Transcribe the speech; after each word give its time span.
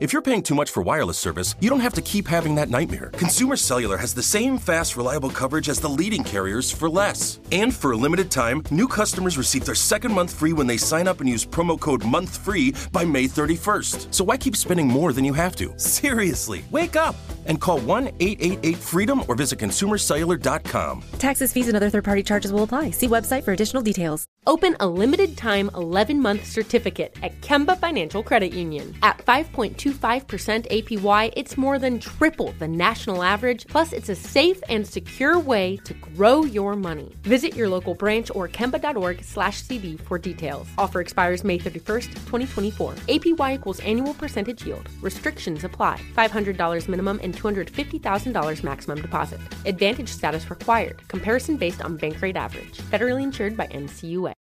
If 0.00 0.12
you're 0.12 0.22
paying 0.22 0.42
too 0.42 0.56
much 0.56 0.70
for 0.72 0.82
wireless 0.82 1.18
service, 1.18 1.54
you 1.60 1.70
don't 1.70 1.78
have 1.78 1.94
to 1.94 2.02
keep 2.02 2.26
having 2.26 2.56
that 2.56 2.68
nightmare. 2.68 3.10
Consumer 3.12 3.54
Cellular 3.54 3.96
has 3.96 4.12
the 4.12 4.24
same 4.24 4.58
fast, 4.58 4.96
reliable 4.96 5.30
coverage 5.30 5.68
as 5.68 5.78
the 5.78 5.88
leading 5.88 6.24
carriers 6.24 6.68
for 6.68 6.90
less. 6.90 7.38
And 7.52 7.72
for 7.72 7.92
a 7.92 7.96
limited 7.96 8.28
time, 8.28 8.64
new 8.72 8.88
customers 8.88 9.38
receive 9.38 9.64
their 9.64 9.76
second 9.76 10.12
month 10.12 10.34
free 10.34 10.52
when 10.52 10.66
they 10.66 10.76
sign 10.78 11.06
up 11.06 11.20
and 11.20 11.30
use 11.30 11.46
promo 11.46 11.78
code 11.78 12.02
MONTHFREE 12.02 12.90
by 12.90 13.04
May 13.04 13.26
31st. 13.26 14.12
So 14.12 14.24
why 14.24 14.36
keep 14.36 14.56
spending 14.56 14.88
more 14.88 15.12
than 15.12 15.24
you 15.24 15.32
have 15.32 15.54
to? 15.56 15.72
Seriously, 15.78 16.64
wake 16.72 16.96
up 16.96 17.14
and 17.46 17.60
call 17.60 17.78
1 17.78 18.08
888 18.18 18.76
freedom 18.76 19.22
or 19.28 19.36
visit 19.36 19.60
consumercellular.com. 19.60 21.04
Taxes, 21.20 21.52
fees, 21.52 21.68
and 21.68 21.76
other 21.76 21.90
third 21.90 22.04
party 22.04 22.24
charges 22.24 22.50
will 22.52 22.64
apply. 22.64 22.90
See 22.90 23.06
website 23.06 23.44
for 23.44 23.52
additional 23.52 23.82
details. 23.82 24.26
Open 24.46 24.76
a 24.80 24.86
limited 24.86 25.36
time 25.36 25.70
11 25.74 26.20
month 26.20 26.44
certificate 26.44 27.16
at 27.22 27.40
Kemba 27.42 27.78
Financial 27.78 28.22
Credit 28.22 28.52
Union. 28.52 28.94
At 29.02 29.18
5.25% 29.90 30.88
APY, 30.90 31.32
it's 31.34 31.56
more 31.56 31.78
than 31.78 31.98
triple 31.98 32.52
the 32.58 32.68
national 32.68 33.22
average, 33.22 33.66
plus, 33.66 33.94
it's 33.94 34.10
a 34.10 34.14
safe 34.14 34.62
and 34.68 34.86
secure 34.86 35.38
way 35.38 35.78
to 35.84 35.94
grow 35.94 36.44
your 36.44 36.76
money. 36.76 37.14
Visit 37.22 37.56
your 37.56 37.70
local 37.70 37.94
branch 37.94 38.30
or 38.34 38.46
kemba.org 38.46 39.24
slash 39.24 39.62
CD 39.62 39.96
for 39.96 40.18
details. 40.18 40.66
Offer 40.76 41.00
expires 41.00 41.42
May 41.42 41.58
31st, 41.58 42.06
2024. 42.26 42.92
APY 43.08 43.54
equals 43.54 43.80
annual 43.80 44.12
percentage 44.14 44.66
yield. 44.66 44.90
Restrictions 45.00 45.64
apply. 45.64 45.98
$500 46.14 46.86
minimum 46.86 47.18
and 47.22 47.34
$250,000 47.34 48.62
maximum 48.62 49.00
deposit. 49.00 49.40
Advantage 49.64 50.10
status 50.10 50.50
required. 50.50 51.06
Comparison 51.08 51.56
based 51.56 51.82
on 51.82 51.96
bank 51.96 52.20
rate 52.20 52.36
average. 52.36 52.78
Federally 52.78 53.22
insured 53.22 53.56
by 53.56 53.66
NCUA. 53.68 54.34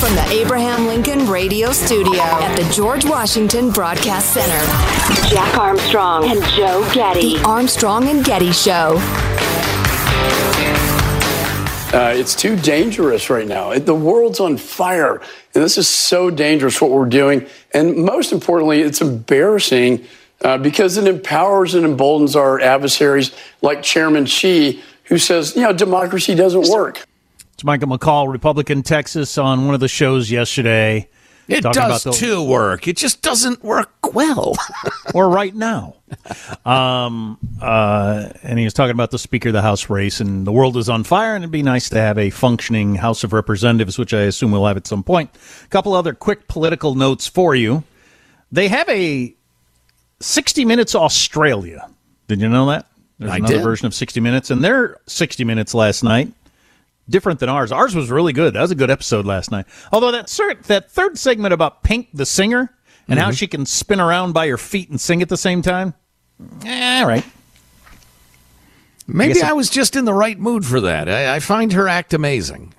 From 0.00 0.14
the 0.14 0.28
Abraham 0.30 0.86
Lincoln 0.86 1.28
Radio 1.28 1.72
Studio 1.72 2.22
at 2.22 2.56
the 2.56 2.72
George 2.72 3.04
Washington 3.04 3.70
Broadcast 3.70 4.32
Center. 4.32 4.64
Jack 5.28 5.58
Armstrong 5.58 6.30
and 6.30 6.40
Joe 6.54 6.88
Getty. 6.94 7.38
The 7.38 7.42
Armstrong 7.44 8.08
and 8.08 8.24
Getty 8.24 8.52
Show. 8.52 8.96
Uh, 11.92 12.12
it's 12.14 12.36
too 12.36 12.54
dangerous 12.54 13.28
right 13.28 13.48
now. 13.48 13.72
It, 13.72 13.86
the 13.86 13.94
world's 13.94 14.38
on 14.38 14.56
fire. 14.56 15.16
And 15.54 15.64
this 15.64 15.76
is 15.76 15.88
so 15.88 16.30
dangerous 16.30 16.80
what 16.80 16.92
we're 16.92 17.08
doing. 17.08 17.46
And 17.74 17.96
most 17.96 18.30
importantly, 18.30 18.82
it's 18.82 19.00
embarrassing 19.00 20.04
uh, 20.42 20.58
because 20.58 20.96
it 20.96 21.08
empowers 21.08 21.74
and 21.74 21.84
emboldens 21.84 22.36
our 22.36 22.60
adversaries 22.60 23.34
like 23.62 23.82
Chairman 23.82 24.26
Xi, 24.26 24.80
who 25.04 25.18
says, 25.18 25.56
you 25.56 25.62
know, 25.62 25.72
democracy 25.72 26.36
doesn't 26.36 26.68
work. 26.68 27.07
It's 27.58 27.64
Michael 27.64 27.88
McCaul, 27.88 28.30
Republican 28.30 28.84
Texas, 28.84 29.36
on 29.36 29.66
one 29.66 29.74
of 29.74 29.80
the 29.80 29.88
shows 29.88 30.30
yesterday. 30.30 31.08
It 31.48 31.62
does 31.64 31.76
about 31.76 32.02
the- 32.04 32.12
too 32.12 32.40
work. 32.40 32.86
It 32.86 32.96
just 32.96 33.20
doesn't 33.20 33.64
work 33.64 34.14
well. 34.14 34.54
or 35.12 35.28
right 35.28 35.52
now. 35.52 35.96
Um, 36.64 37.36
uh, 37.60 38.28
and 38.44 38.60
he 38.60 38.64
was 38.64 38.74
talking 38.74 38.92
about 38.92 39.10
the 39.10 39.18
Speaker 39.18 39.48
of 39.48 39.54
the 39.54 39.62
House 39.62 39.90
race, 39.90 40.20
and 40.20 40.46
the 40.46 40.52
world 40.52 40.76
is 40.76 40.88
on 40.88 41.02
fire, 41.02 41.34
and 41.34 41.42
it'd 41.42 41.50
be 41.50 41.64
nice 41.64 41.88
to 41.88 41.98
have 41.98 42.16
a 42.16 42.30
functioning 42.30 42.94
House 42.94 43.24
of 43.24 43.32
Representatives, 43.32 43.98
which 43.98 44.14
I 44.14 44.20
assume 44.20 44.52
we'll 44.52 44.66
have 44.66 44.76
at 44.76 44.86
some 44.86 45.02
point. 45.02 45.28
A 45.64 45.66
couple 45.66 45.94
other 45.94 46.14
quick 46.14 46.46
political 46.46 46.94
notes 46.94 47.26
for 47.26 47.56
you. 47.56 47.82
They 48.52 48.68
have 48.68 48.88
a 48.88 49.34
60 50.20 50.64
Minutes 50.64 50.94
Australia. 50.94 51.90
Did 52.28 52.40
you 52.40 52.48
know 52.48 52.66
that? 52.66 52.86
There's 53.18 53.32
I 53.32 53.38
another 53.38 53.54
did. 53.54 53.64
version 53.64 53.88
of 53.88 53.94
60 53.94 54.20
Minutes, 54.20 54.52
and 54.52 54.62
their 54.62 54.98
60 55.08 55.42
Minutes 55.42 55.74
last 55.74 56.04
night 56.04 56.32
different 57.08 57.40
than 57.40 57.48
ours. 57.48 57.72
Ours 57.72 57.94
was 57.94 58.10
really 58.10 58.32
good. 58.32 58.54
That 58.54 58.62
was 58.62 58.70
a 58.70 58.74
good 58.76 58.90
episode 58.90 59.24
last 59.26 59.50
night. 59.50 59.66
Although 59.92 60.12
that 60.12 60.26
cert, 60.26 60.64
that 60.64 60.90
third 60.90 61.18
segment 61.18 61.54
about 61.54 61.82
Pink 61.82 62.08
the 62.12 62.26
singer 62.26 62.74
and 63.08 63.18
how 63.18 63.30
Mhm. 63.30 63.38
she 63.38 63.46
can 63.46 63.66
spin 63.66 64.00
around 64.00 64.32
by 64.32 64.48
her 64.48 64.58
feet 64.58 64.90
and 64.90 65.00
sing 65.00 65.22
at 65.22 65.28
the 65.28 65.36
same 65.36 65.62
time. 65.62 65.94
Eh, 66.64 67.00
all 67.00 67.06
right. 67.08 67.24
Maybe 69.06 69.34
guess 69.34 69.42
I, 69.42 69.52
was 69.52 69.70
just 69.70 69.96
in 69.96 70.04
the 70.04 70.12
right 70.12 70.38
mood 70.38 70.66
for 70.66 70.80
that. 70.82 71.08
I, 71.08 71.36
I 71.36 71.40
find 71.40 71.72
her 71.72 71.88
act 71.88 72.12
amazing. 72.12 72.74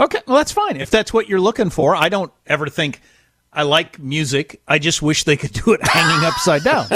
Okay, 0.00 0.20
well 0.26 0.38
that's 0.38 0.52
fine. 0.52 0.76
If 0.78 0.90
that's 0.90 1.12
what 1.12 1.28
you're 1.28 1.40
looking 1.40 1.68
for, 1.70 1.94
I 1.94 2.08
don't 2.08 2.32
ever 2.46 2.68
think 2.68 3.00
I 3.52 3.62
like 3.62 3.98
music. 3.98 4.60
I 4.66 4.78
just 4.78 5.02
wish 5.02 5.24
they 5.24 5.36
could 5.36 5.52
do 5.64 5.72
it 5.74 5.86
hanging 5.86 6.24
upside 6.24 6.64
down. 6.64 6.86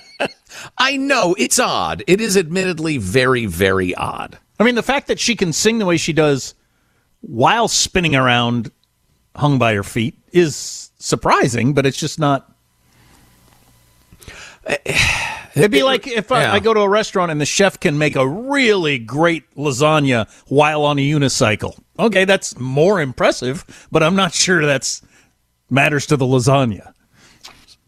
I 0.78 0.96
know 0.96 1.34
it's 1.38 1.58
odd. 1.60 2.02
It 2.08 2.20
is 2.20 2.36
admittedly 2.36 2.98
very, 2.98 3.46
very 3.46 3.94
odd. 3.94 4.38
I 4.58 4.64
mean, 4.64 4.74
the 4.74 4.82
fact 4.82 5.06
that 5.08 5.20
she 5.20 5.36
can 5.36 5.52
sing 5.52 5.78
the 5.78 5.86
way 5.86 5.96
she 5.96 6.12
does 6.12 6.54
while 7.20 7.68
spinning 7.68 8.16
around 8.16 8.70
hung 9.36 9.58
by 9.58 9.74
her 9.74 9.82
feet 9.82 10.18
is 10.32 10.90
surprising, 10.98 11.74
but 11.74 11.86
it's 11.86 11.98
just 11.98 12.18
not. 12.18 12.52
It'd 15.54 15.70
be 15.72 15.82
like 15.82 16.06
if 16.06 16.30
I, 16.30 16.42
yeah. 16.42 16.52
I 16.52 16.60
go 16.60 16.72
to 16.72 16.80
a 16.80 16.88
restaurant 16.88 17.32
and 17.32 17.40
the 17.40 17.46
chef 17.46 17.80
can 17.80 17.98
make 17.98 18.14
a 18.14 18.28
really 18.28 18.98
great 18.98 19.50
lasagna 19.56 20.28
while 20.46 20.84
on 20.84 20.98
a 20.98 21.10
unicycle. 21.10 21.76
Okay, 21.98 22.24
that's 22.24 22.56
more 22.58 23.00
impressive, 23.00 23.88
but 23.90 24.02
I'm 24.02 24.14
not 24.14 24.32
sure 24.32 24.64
that's 24.64 25.02
matters 25.68 26.06
to 26.06 26.16
the 26.16 26.26
lasagna. 26.26 26.92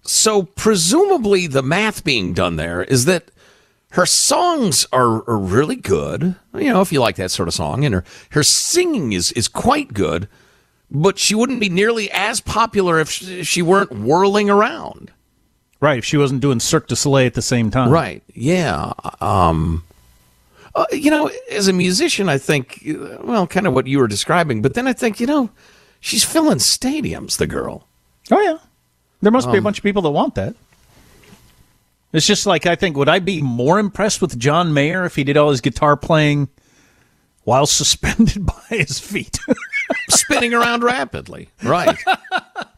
So 0.03 0.43
presumably 0.43 1.47
the 1.47 1.63
math 1.63 2.03
being 2.03 2.33
done 2.33 2.57
there 2.57 2.83
is 2.83 3.05
that 3.05 3.31
her 3.91 4.06
songs 4.06 4.87
are, 4.93 5.28
are 5.28 5.39
really 5.39 5.77
good. 5.77 6.37
You 6.55 6.73
know, 6.73 6.81
if 6.81 6.93
you 6.93 7.01
like 7.01 7.17
that 7.17 7.31
sort 7.31 7.49
of 7.49 7.55
song, 7.55 7.84
and 7.84 7.95
her 7.95 8.05
her 8.31 8.43
singing 8.43 9.12
is 9.12 9.33
is 9.33 9.49
quite 9.49 9.93
good, 9.93 10.28
but 10.91 11.19
she 11.19 11.34
wouldn't 11.34 11.61
be 11.61 11.69
nearly 11.69 12.11
as 12.11 12.41
popular 12.41 13.01
if 13.01 13.11
she, 13.11 13.41
if 13.41 13.49
she 13.49 13.62
weren't 13.62 13.93
whirling 13.93 14.49
around. 14.51 15.11
Right, 15.81 15.99
if 15.99 16.05
she 16.05 16.19
wasn't 16.19 16.43
doing 16.43 16.61
Cirque 16.61 16.89
du 16.89 16.95
Soleil 16.97 17.27
at 17.27 17.34
the 17.34 17.43
same 17.43 17.71
time. 17.71 17.91
Right. 17.91 18.23
Yeah. 18.34 18.93
Um, 19.21 19.83
uh, 20.75 20.84
you 20.93 21.11
know, 21.11 21.31
as 21.51 21.69
a 21.69 21.72
musician, 21.72 22.28
I 22.28 22.37
think, 22.37 22.83
well, 23.22 23.47
kind 23.47 23.67
of 23.67 23.72
what 23.72 23.87
you 23.87 23.99
were 23.99 24.07
describing, 24.07 24.61
but 24.61 24.75
then 24.75 24.87
I 24.87 24.93
think, 24.93 25.19
you 25.21 25.27
know, 25.27 25.49
she's 25.99 26.22
filling 26.22 26.59
stadiums, 26.59 27.39
the 27.39 27.47
girl. 27.47 27.87
Oh 28.31 28.41
yeah, 28.41 28.59
there 29.22 29.33
must 29.33 29.49
be 29.49 29.55
a 29.55 29.59
Um, 29.59 29.65
bunch 29.65 29.78
of 29.78 29.83
people 29.83 30.03
that 30.03 30.11
want 30.11 30.34
that. 30.34 30.55
It's 32.12 32.26
just 32.26 32.47
like 32.47 32.66
I 32.66 32.75
think. 32.75 32.97
Would 32.97 33.09
I 33.09 33.19
be 33.21 33.41
more 33.43 33.78
impressed 33.78 34.21
with 34.21 34.38
John 34.38 34.72
Mayer 34.75 35.04
if 35.04 35.16
he 35.16 35.25
did 35.25 35.37
all 35.37 35.50
his 35.50 35.60
guitar 35.60 35.97
playing 35.97 36.48
while 37.44 37.66
suspended 37.66 38.44
by 38.47 38.62
his 38.69 38.98
feet? 38.98 39.39
Spinning 40.09 40.54
around 40.54 40.83
rapidly. 40.84 41.48
Right. 41.62 41.97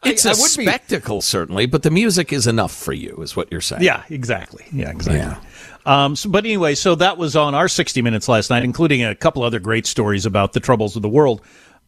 It's 0.05 0.26
I 0.26 0.31
a 0.32 0.34
would 0.34 0.56
be- 0.56 0.64
spectacle, 0.67 1.23
certainly, 1.23 1.67
but 1.67 1.84
the 1.84 1.90
music 1.93 2.32
is 2.32 2.49
enough 2.49 2.75
for 2.75 2.93
you, 2.93 3.19
is 3.23 3.37
what 3.37 3.52
you're 3.52 3.61
saying. 3.61 3.82
yeah, 3.82 4.02
exactly. 4.11 4.64
Yeah, 4.73 4.90
exactly. 4.90 5.40
Um, 5.87 6.17
so, 6.17 6.28
but 6.28 6.44
anyway, 6.44 6.75
so 6.75 6.96
that 6.96 7.19
was 7.19 7.37
on 7.37 7.55
our 7.55 7.69
60 7.69 8.02
Minutes 8.02 8.28
last 8.28 8.50
night, 8.50 8.64
including 8.64 9.05
a 9.05 9.14
couple 9.14 9.44
other 9.44 9.61
great 9.61 9.87
stories 9.87 10.26
about 10.26 10.55
the 10.55 10.61
troubles 10.61 10.96
of 10.96 11.02
the 11.02 11.08
world. 11.08 11.40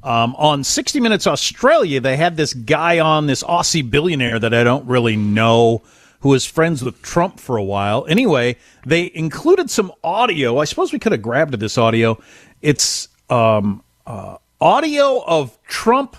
Um, 0.04 0.36
on 0.36 0.62
60 0.62 1.00
Minutes 1.00 1.26
Australia, 1.26 2.00
they 2.00 2.16
had 2.16 2.36
this 2.36 2.54
guy 2.54 3.00
on, 3.00 3.26
this 3.26 3.42
Aussie 3.42 3.88
billionaire 3.90 4.38
that 4.38 4.54
I 4.54 4.62
don't 4.62 4.86
really 4.86 5.16
know, 5.16 5.82
who 6.24 6.30
was 6.30 6.46
friends 6.46 6.82
with 6.82 7.02
Trump 7.02 7.38
for 7.38 7.58
a 7.58 7.62
while. 7.62 8.06
Anyway, 8.08 8.56
they 8.86 9.10
included 9.14 9.68
some 9.68 9.92
audio. 10.02 10.56
I 10.56 10.64
suppose 10.64 10.90
we 10.90 10.98
could 10.98 11.12
have 11.12 11.20
grabbed 11.20 11.52
this 11.60 11.76
audio. 11.76 12.18
It's 12.62 13.08
um, 13.28 13.84
uh, 14.06 14.38
audio 14.58 15.22
of 15.26 15.62
Trump 15.64 16.16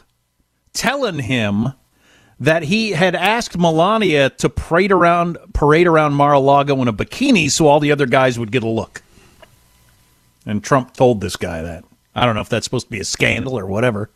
telling 0.73 1.17
him 1.17 1.73
that 2.39 2.61
he 2.61 2.91
had 2.91 3.15
asked 3.15 3.57
Melania 3.57 4.29
to 4.29 4.47
parade 4.47 4.91
around 4.91 5.39
parade 5.53 5.87
around 5.87 6.13
Mar-a-Lago 6.13 6.79
in 6.83 6.87
a 6.87 6.93
bikini 6.93 7.49
so 7.49 7.65
all 7.65 7.79
the 7.79 7.91
other 7.91 8.05
guys 8.05 8.37
would 8.37 8.51
get 8.51 8.61
a 8.61 8.69
look. 8.69 9.01
And 10.45 10.63
Trump 10.63 10.93
told 10.93 11.19
this 11.19 11.35
guy 11.35 11.63
that. 11.63 11.83
I 12.13 12.27
don't 12.27 12.35
know 12.35 12.41
if 12.41 12.49
that's 12.49 12.65
supposed 12.65 12.85
to 12.85 12.91
be 12.91 12.99
a 12.99 13.05
scandal 13.05 13.57
or 13.57 13.65
whatever. 13.65 14.11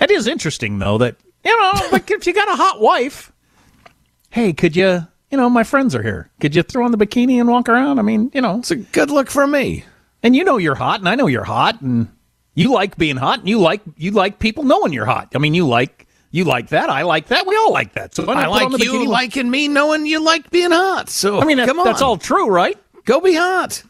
It 0.00 0.12
is 0.12 0.28
interesting 0.28 0.78
though 0.78 0.98
that 0.98 1.16
you 1.44 1.56
know, 1.60 1.72
like 1.90 2.08
if 2.12 2.24
you 2.24 2.32
got 2.32 2.46
a 2.46 2.54
hot 2.54 2.80
wife, 2.80 3.32
hey, 4.30 4.52
could 4.52 4.76
you? 4.76 5.08
You 5.34 5.40
know, 5.40 5.50
my 5.50 5.64
friends 5.64 5.96
are 5.96 6.02
here. 6.04 6.30
Could 6.38 6.54
you 6.54 6.62
throw 6.62 6.84
on 6.84 6.92
the 6.92 6.96
bikini 6.96 7.40
and 7.40 7.48
walk 7.48 7.68
around? 7.68 7.98
I 7.98 8.02
mean, 8.02 8.30
you 8.32 8.40
know, 8.40 8.60
it's 8.60 8.70
a 8.70 8.76
good 8.76 9.10
look 9.10 9.28
for 9.28 9.48
me. 9.48 9.84
And 10.22 10.36
you 10.36 10.44
know 10.44 10.58
you're 10.58 10.76
hot, 10.76 11.00
and 11.00 11.08
I 11.08 11.16
know 11.16 11.26
you're 11.26 11.42
hot, 11.42 11.80
and 11.80 12.06
you 12.54 12.72
like 12.72 12.96
being 12.96 13.16
hot, 13.16 13.40
and 13.40 13.48
you 13.48 13.58
like 13.58 13.80
you 13.96 14.12
like 14.12 14.38
people 14.38 14.62
knowing 14.62 14.92
you're 14.92 15.06
hot. 15.06 15.32
I 15.34 15.38
mean, 15.38 15.52
you 15.52 15.66
like 15.66 16.06
you 16.30 16.44
like 16.44 16.68
that. 16.68 16.88
I 16.88 17.02
like 17.02 17.26
that. 17.26 17.48
We 17.48 17.56
all 17.56 17.72
like 17.72 17.94
that. 17.94 18.14
So 18.14 18.30
I 18.30 18.46
like 18.46 18.70
you 18.80 18.92
bikini? 18.92 19.08
liking 19.08 19.50
me, 19.50 19.66
knowing 19.66 20.06
you 20.06 20.22
like 20.22 20.50
being 20.50 20.70
hot. 20.70 21.10
So 21.10 21.40
I 21.40 21.44
mean, 21.44 21.56
that- 21.56 21.66
come 21.66 21.80
on. 21.80 21.84
that's 21.84 22.00
all 22.00 22.16
true, 22.16 22.48
right? 22.48 22.78
Go 23.04 23.20
be 23.20 23.34
hot. 23.34 23.82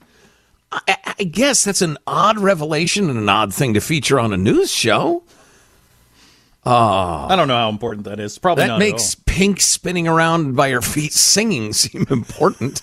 I, 0.73 1.15
I 1.19 1.25
guess 1.25 1.63
that's 1.63 1.83
an 1.83 1.99
odd 2.07 2.39
revelation 2.39 3.11
and 3.11 3.19
an 3.19 3.29
odd 3.29 3.53
thing 3.53 3.75
to 3.75 3.83
feature 3.83 4.19
on 4.19 4.33
a 4.33 4.39
news 4.39 4.73
show. 4.73 5.25
Oh, 6.67 7.27
I 7.29 7.37
don't 7.37 7.49
know 7.49 7.57
how 7.57 7.69
important 7.69 8.05
that 8.05 8.19
is. 8.21 8.39
Probably 8.39 8.67
that 8.67 8.79
makes 8.79 9.15
pink 9.15 9.61
spinning 9.61 10.09
around 10.09 10.57
by 10.57 10.69
your 10.69 10.81
feet 10.81 11.13
singing 11.13 11.73
seem 11.73 12.07
important. 12.11 12.81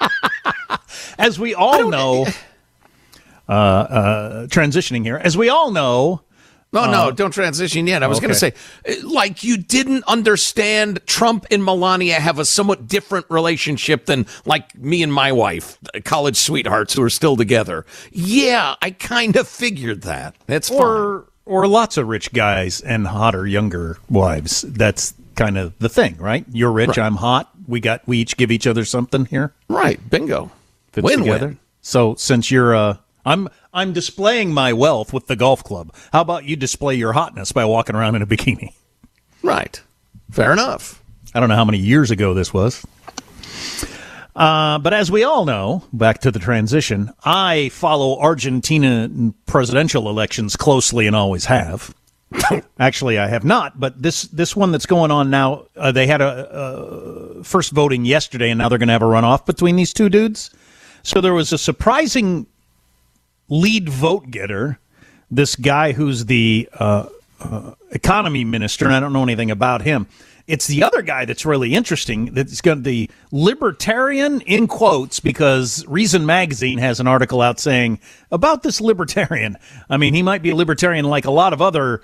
As 1.18 1.38
we 1.38 1.54
all 1.54 1.90
know, 1.90 2.26
uh, 3.48 3.52
uh, 3.52 4.46
transitioning 4.46 5.04
here, 5.04 5.16
as 5.22 5.36
we 5.36 5.48
all 5.48 5.70
know. 5.70 6.22
No, 6.72 6.88
no, 6.88 7.08
uh, 7.08 7.10
don't 7.10 7.32
transition 7.32 7.88
yet. 7.88 8.04
I 8.04 8.06
was 8.06 8.20
going 8.20 8.32
to 8.32 8.38
say, 8.38 8.54
uh, 8.88 8.92
like, 9.02 9.42
you 9.42 9.56
didn't 9.56 10.04
understand 10.06 11.00
Trump 11.04 11.46
and 11.50 11.64
Melania 11.64 12.20
have 12.20 12.38
a 12.38 12.44
somewhat 12.44 12.86
different 12.86 13.26
relationship 13.28 14.06
than, 14.06 14.24
like, 14.44 14.78
me 14.78 15.02
and 15.02 15.12
my 15.12 15.32
wife, 15.32 15.78
uh, 15.92 15.98
college 16.04 16.36
sweethearts 16.36 16.94
who 16.94 17.02
are 17.02 17.10
still 17.10 17.36
together. 17.36 17.84
Yeah, 18.12 18.76
I 18.80 18.92
kind 18.92 19.34
of 19.34 19.48
figured 19.48 20.02
that. 20.02 20.36
That's 20.46 20.70
or 20.70 21.26
or 21.46 21.66
lots 21.66 21.96
of 21.96 22.08
rich 22.08 22.32
guys 22.32 22.80
and 22.80 23.06
hotter 23.06 23.46
younger 23.46 23.98
wives. 24.08 24.62
That's 24.62 25.14
kind 25.36 25.56
of 25.58 25.78
the 25.78 25.88
thing, 25.88 26.16
right? 26.18 26.44
You're 26.52 26.72
rich, 26.72 26.88
Right. 26.88 26.98
I'm 26.98 27.16
hot. 27.16 27.50
We 27.66 27.80
got 27.80 28.06
we 28.06 28.18
each 28.18 28.36
give 28.36 28.50
each 28.50 28.66
other 28.66 28.84
something 28.84 29.26
here. 29.26 29.52
Right, 29.68 29.98
bingo. 30.10 30.50
Fits 30.92 31.04
Win-win. 31.04 31.58
So 31.82 32.14
since 32.16 32.50
you're 32.50 32.74
uh 32.74 32.96
I'm 33.24 33.48
I'm 33.72 33.92
displaying 33.92 34.52
my 34.52 34.72
wealth 34.72 35.12
with 35.12 35.26
the 35.28 35.36
golf 35.36 35.62
club. 35.62 35.94
How 36.12 36.20
about 36.22 36.44
you 36.44 36.56
display 36.56 36.94
your 36.96 37.12
hotness 37.12 37.52
by 37.52 37.64
walking 37.64 37.94
around 37.96 38.16
in 38.16 38.22
a 38.22 38.26
bikini? 38.26 38.72
Right. 39.42 39.80
Fair 40.30 40.52
enough. 40.52 41.02
I 41.34 41.40
don't 41.40 41.48
know 41.48 41.54
how 41.56 41.64
many 41.64 41.78
years 41.78 42.10
ago 42.10 42.34
this 42.34 42.52
was. 42.52 42.84
Uh, 44.40 44.78
but 44.78 44.94
as 44.94 45.10
we 45.10 45.22
all 45.22 45.44
know, 45.44 45.84
back 45.92 46.20
to 46.20 46.30
the 46.30 46.38
transition, 46.38 47.12
I 47.22 47.68
follow 47.68 48.18
Argentina 48.18 49.10
presidential 49.44 50.08
elections 50.08 50.56
closely 50.56 51.06
and 51.06 51.14
always 51.14 51.44
have. 51.44 51.94
Actually, 52.78 53.18
I 53.18 53.28
have 53.28 53.44
not, 53.44 53.78
but 53.78 54.00
this 54.00 54.22
this 54.22 54.56
one 54.56 54.72
that's 54.72 54.86
going 54.86 55.10
on 55.10 55.28
now, 55.28 55.66
uh, 55.76 55.92
they 55.92 56.06
had 56.06 56.22
a, 56.22 56.50
uh 56.50 57.42
first 57.42 57.72
voting 57.72 58.06
yesterday, 58.06 58.48
and 58.48 58.56
now 58.56 58.70
they're 58.70 58.78
going 58.78 58.88
to 58.88 58.94
have 58.94 59.02
a 59.02 59.06
runoff 59.06 59.44
between 59.44 59.76
these 59.76 59.92
two 59.92 60.08
dudes. 60.08 60.50
So 61.02 61.20
there 61.20 61.34
was 61.34 61.52
a 61.52 61.58
surprising 61.58 62.46
lead 63.50 63.90
vote 63.90 64.30
getter, 64.30 64.78
this 65.30 65.54
guy 65.54 65.92
who's 65.92 66.24
the 66.24 66.66
uh, 66.72 67.08
uh, 67.40 67.74
economy 67.90 68.44
minister, 68.44 68.86
and 68.86 68.94
I 68.94 69.00
don't 69.00 69.12
know 69.12 69.22
anything 69.22 69.50
about 69.50 69.82
him. 69.82 70.06
It's 70.50 70.66
the 70.66 70.82
other 70.82 71.02
guy 71.02 71.24
that's 71.24 71.46
really 71.46 71.74
interesting. 71.74 72.34
That's 72.34 72.60
going 72.60 72.78
to 72.78 72.82
the 72.82 73.10
libertarian 73.30 74.40
in 74.42 74.66
quotes 74.66 75.20
because 75.20 75.86
Reason 75.86 76.26
Magazine 76.26 76.78
has 76.78 77.00
an 77.00 77.06
article 77.06 77.40
out 77.40 77.60
saying 77.60 78.00
about 78.30 78.62
this 78.62 78.80
libertarian. 78.80 79.56
I 79.88 79.96
mean, 79.96 80.14
he 80.14 80.22
might 80.22 80.42
be 80.42 80.50
a 80.50 80.56
libertarian 80.56 81.04
like 81.04 81.24
a 81.24 81.30
lot 81.30 81.52
of 81.52 81.62
other 81.62 82.02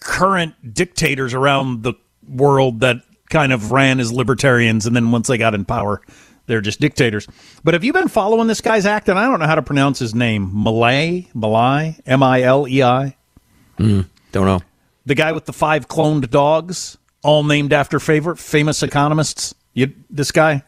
current 0.00 0.74
dictators 0.74 1.34
around 1.34 1.82
the 1.82 1.94
world 2.28 2.80
that 2.80 2.98
kind 3.28 3.52
of 3.52 3.72
ran 3.72 4.00
as 4.00 4.12
libertarians, 4.12 4.86
and 4.86 4.94
then 4.94 5.10
once 5.10 5.28
they 5.28 5.38
got 5.38 5.54
in 5.54 5.64
power, 5.64 6.00
they're 6.46 6.60
just 6.60 6.80
dictators. 6.80 7.26
But 7.62 7.74
have 7.74 7.84
you 7.84 7.92
been 7.92 8.08
following 8.08 8.48
this 8.48 8.60
guy's 8.60 8.86
act? 8.86 9.08
And 9.08 9.18
I 9.18 9.26
don't 9.26 9.38
know 9.38 9.46
how 9.46 9.54
to 9.54 9.62
pronounce 9.62 9.98
his 9.98 10.14
name. 10.14 10.50
Malay, 10.52 11.28
Malay, 11.32 11.96
M 12.06 12.22
I 12.22 12.42
L 12.42 12.66
E 12.66 12.82
I. 12.82 13.16
Hmm. 13.78 14.02
don't 14.32 14.46
know. 14.46 14.60
The 15.06 15.14
guy 15.14 15.32
with 15.32 15.46
the 15.46 15.52
five 15.52 15.88
cloned 15.88 16.28
dogs, 16.30 16.98
all 17.22 17.44
named 17.44 17.72
after 17.72 17.98
favorite 17.98 18.38
famous 18.38 18.82
economists. 18.82 19.54
You, 19.74 19.92
this 20.08 20.32
guy. 20.32 20.62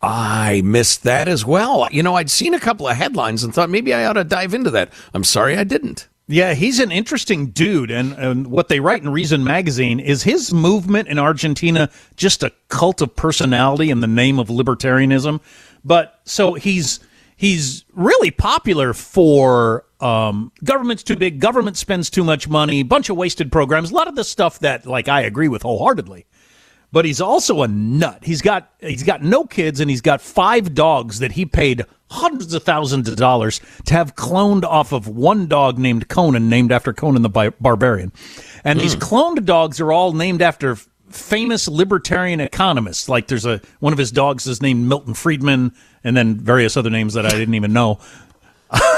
I 0.00 0.62
missed 0.64 1.02
that 1.02 1.26
as 1.26 1.44
well. 1.44 1.88
You 1.90 2.02
know, 2.02 2.14
I'd 2.14 2.30
seen 2.30 2.54
a 2.54 2.60
couple 2.60 2.86
of 2.86 2.96
headlines 2.96 3.42
and 3.42 3.52
thought 3.52 3.70
maybe 3.70 3.92
I 3.92 4.04
ought 4.04 4.12
to 4.12 4.24
dive 4.24 4.54
into 4.54 4.70
that. 4.70 4.92
I'm 5.12 5.24
sorry 5.24 5.56
I 5.56 5.64
didn't. 5.64 6.08
Yeah, 6.28 6.52
he's 6.52 6.78
an 6.78 6.92
interesting 6.92 7.46
dude. 7.46 7.90
And, 7.90 8.12
and 8.12 8.48
what 8.48 8.68
they 8.68 8.80
write 8.80 9.02
in 9.02 9.08
Reason 9.10 9.42
magazine 9.42 9.98
is 9.98 10.22
his 10.22 10.52
movement 10.52 11.08
in 11.08 11.18
Argentina 11.18 11.90
just 12.16 12.42
a 12.42 12.52
cult 12.68 13.00
of 13.00 13.16
personality 13.16 13.90
in 13.90 14.00
the 14.00 14.06
name 14.06 14.38
of 14.38 14.48
libertarianism. 14.48 15.40
But 15.84 16.20
so 16.24 16.54
he's 16.54 17.00
he's 17.36 17.84
really 17.94 18.30
popular 18.30 18.92
for 18.92 19.86
um, 20.00 20.52
government's 20.62 21.02
too 21.02 21.16
big, 21.16 21.40
government 21.40 21.76
spends 21.76 22.10
too 22.10 22.24
much 22.24 22.48
money, 22.48 22.82
bunch 22.82 23.08
of 23.08 23.16
wasted 23.16 23.50
programs, 23.50 23.90
a 23.90 23.94
lot 23.94 24.08
of 24.08 24.14
the 24.14 24.24
stuff 24.24 24.60
that 24.60 24.86
like 24.86 25.08
I 25.08 25.22
agree 25.22 25.48
with 25.48 25.62
wholeheartedly. 25.62 26.26
But 26.90 27.04
he's 27.04 27.20
also 27.20 27.62
a 27.62 27.68
nut. 27.68 28.20
He's 28.24 28.40
got 28.40 28.70
he's 28.80 29.02
got 29.02 29.22
no 29.22 29.44
kids 29.44 29.80
and 29.80 29.90
he's 29.90 30.00
got 30.00 30.22
five 30.22 30.74
dogs 30.74 31.18
that 31.18 31.32
he 31.32 31.44
paid 31.44 31.84
hundreds 32.10 32.54
of 32.54 32.62
thousands 32.62 33.08
of 33.08 33.16
dollars 33.16 33.60
to 33.84 33.94
have 33.94 34.14
cloned 34.14 34.64
off 34.64 34.92
of 34.92 35.06
one 35.06 35.46
dog 35.46 35.78
named 35.78 36.08
Conan, 36.08 36.48
named 36.48 36.72
after 36.72 36.94
Conan 36.94 37.20
the 37.20 37.28
Bar- 37.28 37.54
Barbarian. 37.60 38.12
And 38.64 38.80
these 38.80 38.96
cloned 38.96 39.44
dogs 39.44 39.80
are 39.80 39.92
all 39.92 40.12
named 40.14 40.40
after 40.40 40.72
f- 40.72 40.88
famous 41.10 41.68
libertarian 41.68 42.40
economists. 42.40 43.08
Like 43.08 43.26
there's 43.26 43.44
a 43.44 43.60
one 43.80 43.92
of 43.92 43.98
his 43.98 44.10
dogs 44.10 44.46
is 44.46 44.62
named 44.62 44.88
Milton 44.88 45.12
Friedman, 45.12 45.74
and 46.04 46.16
then 46.16 46.36
various 46.36 46.76
other 46.76 46.90
names 46.90 47.12
that 47.14 47.26
I 47.26 47.30
didn't 47.30 47.54
even 47.54 47.74
know. 47.74 47.98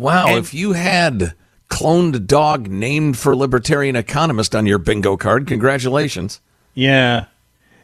Wow, 0.00 0.36
if 0.36 0.54
you 0.54 0.72
had 0.72 1.34
cloned 1.68 2.26
dog 2.26 2.68
named 2.68 3.18
for 3.18 3.36
libertarian 3.36 3.96
economist 3.96 4.54
on 4.54 4.64
your 4.66 4.78
bingo 4.78 5.16
card, 5.16 5.46
congratulations. 5.46 6.40
Yeah, 6.74 7.26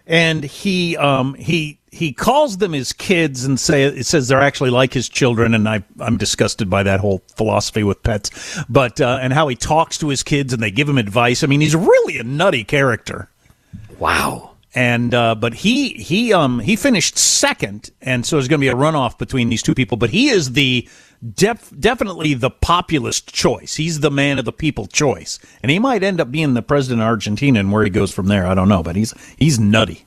and 0.06 0.42
he 0.42 0.96
um 0.96 1.34
he 1.34 1.78
he 1.90 2.12
calls 2.12 2.58
them 2.58 2.72
his 2.72 2.92
kids 2.92 3.44
and 3.44 3.60
say 3.60 3.84
it 3.84 4.06
says 4.06 4.28
they're 4.28 4.40
actually 4.40 4.70
like 4.70 4.94
his 4.94 5.08
children, 5.08 5.54
and 5.54 5.68
I 5.68 5.84
I'm 6.00 6.16
disgusted 6.16 6.70
by 6.70 6.82
that 6.84 7.00
whole 7.00 7.22
philosophy 7.36 7.82
with 7.82 8.02
pets, 8.02 8.62
but 8.68 9.00
uh, 9.00 9.18
and 9.20 9.32
how 9.32 9.48
he 9.48 9.56
talks 9.56 9.98
to 9.98 10.08
his 10.08 10.22
kids 10.22 10.52
and 10.52 10.62
they 10.62 10.70
give 10.70 10.88
him 10.88 10.98
advice. 10.98 11.44
I 11.44 11.46
mean, 11.46 11.60
he's 11.60 11.76
really 11.76 12.18
a 12.18 12.24
nutty 12.24 12.64
character. 12.64 13.28
Wow. 13.98 14.52
And 14.74 15.14
uh, 15.14 15.34
but 15.34 15.54
he 15.54 15.90
he 15.90 16.34
um 16.34 16.60
he 16.60 16.76
finished 16.76 17.16
second, 17.16 17.90
and 18.02 18.26
so 18.26 18.36
there's 18.36 18.46
going 18.46 18.60
to 18.60 18.64
be 18.64 18.68
a 18.68 18.74
runoff 18.74 19.16
between 19.16 19.48
these 19.48 19.62
two 19.62 19.74
people. 19.74 19.96
But 19.96 20.10
he 20.10 20.28
is 20.28 20.52
the 20.52 20.86
def- 21.34 21.72
definitely 21.78 22.34
the 22.34 22.50
populist 22.50 23.32
choice. 23.32 23.76
He's 23.76 24.00
the 24.00 24.10
man 24.10 24.38
of 24.38 24.44
the 24.44 24.52
people 24.52 24.86
choice, 24.86 25.38
and 25.62 25.70
he 25.70 25.78
might 25.78 26.02
end 26.02 26.20
up 26.20 26.30
being 26.30 26.54
the 26.54 26.62
president 26.62 27.02
of 27.02 27.06
Argentina. 27.08 27.60
And 27.60 27.72
where 27.72 27.84
he 27.84 27.90
goes 27.90 28.12
from 28.12 28.26
there, 28.26 28.46
I 28.46 28.54
don't 28.54 28.68
know. 28.68 28.82
But 28.82 28.96
he's 28.96 29.14
he's 29.36 29.58
nutty. 29.58 30.04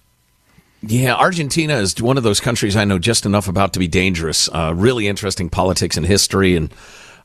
Yeah, 0.81 1.15
Argentina 1.15 1.75
is 1.75 2.01
one 2.01 2.17
of 2.17 2.23
those 2.23 2.39
countries 2.39 2.75
I 2.77 2.85
know 2.85 2.99
just 2.99 3.25
enough 3.25 3.47
about 3.49 3.73
to 3.73 3.79
be 3.79 3.87
dangerous. 3.89 4.47
Uh, 4.47 4.73
really 4.75 5.07
interesting 5.07 5.49
politics 5.49 5.97
and 5.97 6.05
history, 6.05 6.55
and 6.55 6.73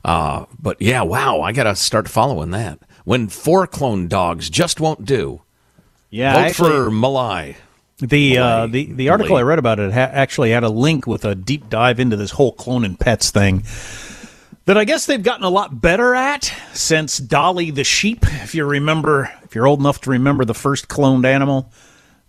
uh, 0.03 0.45
but 0.59 0.81
yeah, 0.81 1.01
wow, 1.03 1.41
I 1.41 1.51
got 1.53 1.63
to 1.63 1.75
start 1.75 2.09
following 2.09 2.51
that. 2.51 2.79
When 3.05 3.27
four 3.29 3.65
clone 3.67 4.07
dogs 4.07 4.49
just 4.49 4.79
won't 4.81 5.05
do, 5.05 5.41
Yeah, 6.09 6.33
vote 6.33 6.39
actually- 6.39 6.69
for 6.71 6.89
Malai. 6.89 7.55
The 7.99 8.37
uh, 8.37 8.67
the 8.67 8.91
the 8.91 9.09
article 9.09 9.37
I 9.37 9.41
read 9.43 9.57
about 9.57 9.79
it 9.79 9.93
ha- 9.93 10.09
actually 10.11 10.51
had 10.51 10.63
a 10.63 10.69
link 10.69 11.07
with 11.07 11.23
a 11.23 11.33
deep 11.33 11.69
dive 11.69 11.99
into 11.99 12.17
this 12.17 12.31
whole 12.31 12.53
cloning 12.53 12.99
pets 12.99 13.31
thing. 13.31 13.63
That 14.65 14.77
I 14.77 14.83
guess 14.83 15.05
they've 15.05 15.21
gotten 15.21 15.45
a 15.45 15.49
lot 15.49 15.79
better 15.79 16.13
at 16.13 16.51
since 16.73 17.19
Dolly 17.19 17.71
the 17.71 17.83
sheep. 17.83 18.25
If 18.43 18.53
you 18.53 18.65
remember, 18.65 19.31
if 19.43 19.55
you're 19.55 19.67
old 19.67 19.79
enough 19.79 20.01
to 20.01 20.09
remember 20.09 20.43
the 20.43 20.55
first 20.55 20.89
cloned 20.89 21.25
animal 21.25 21.71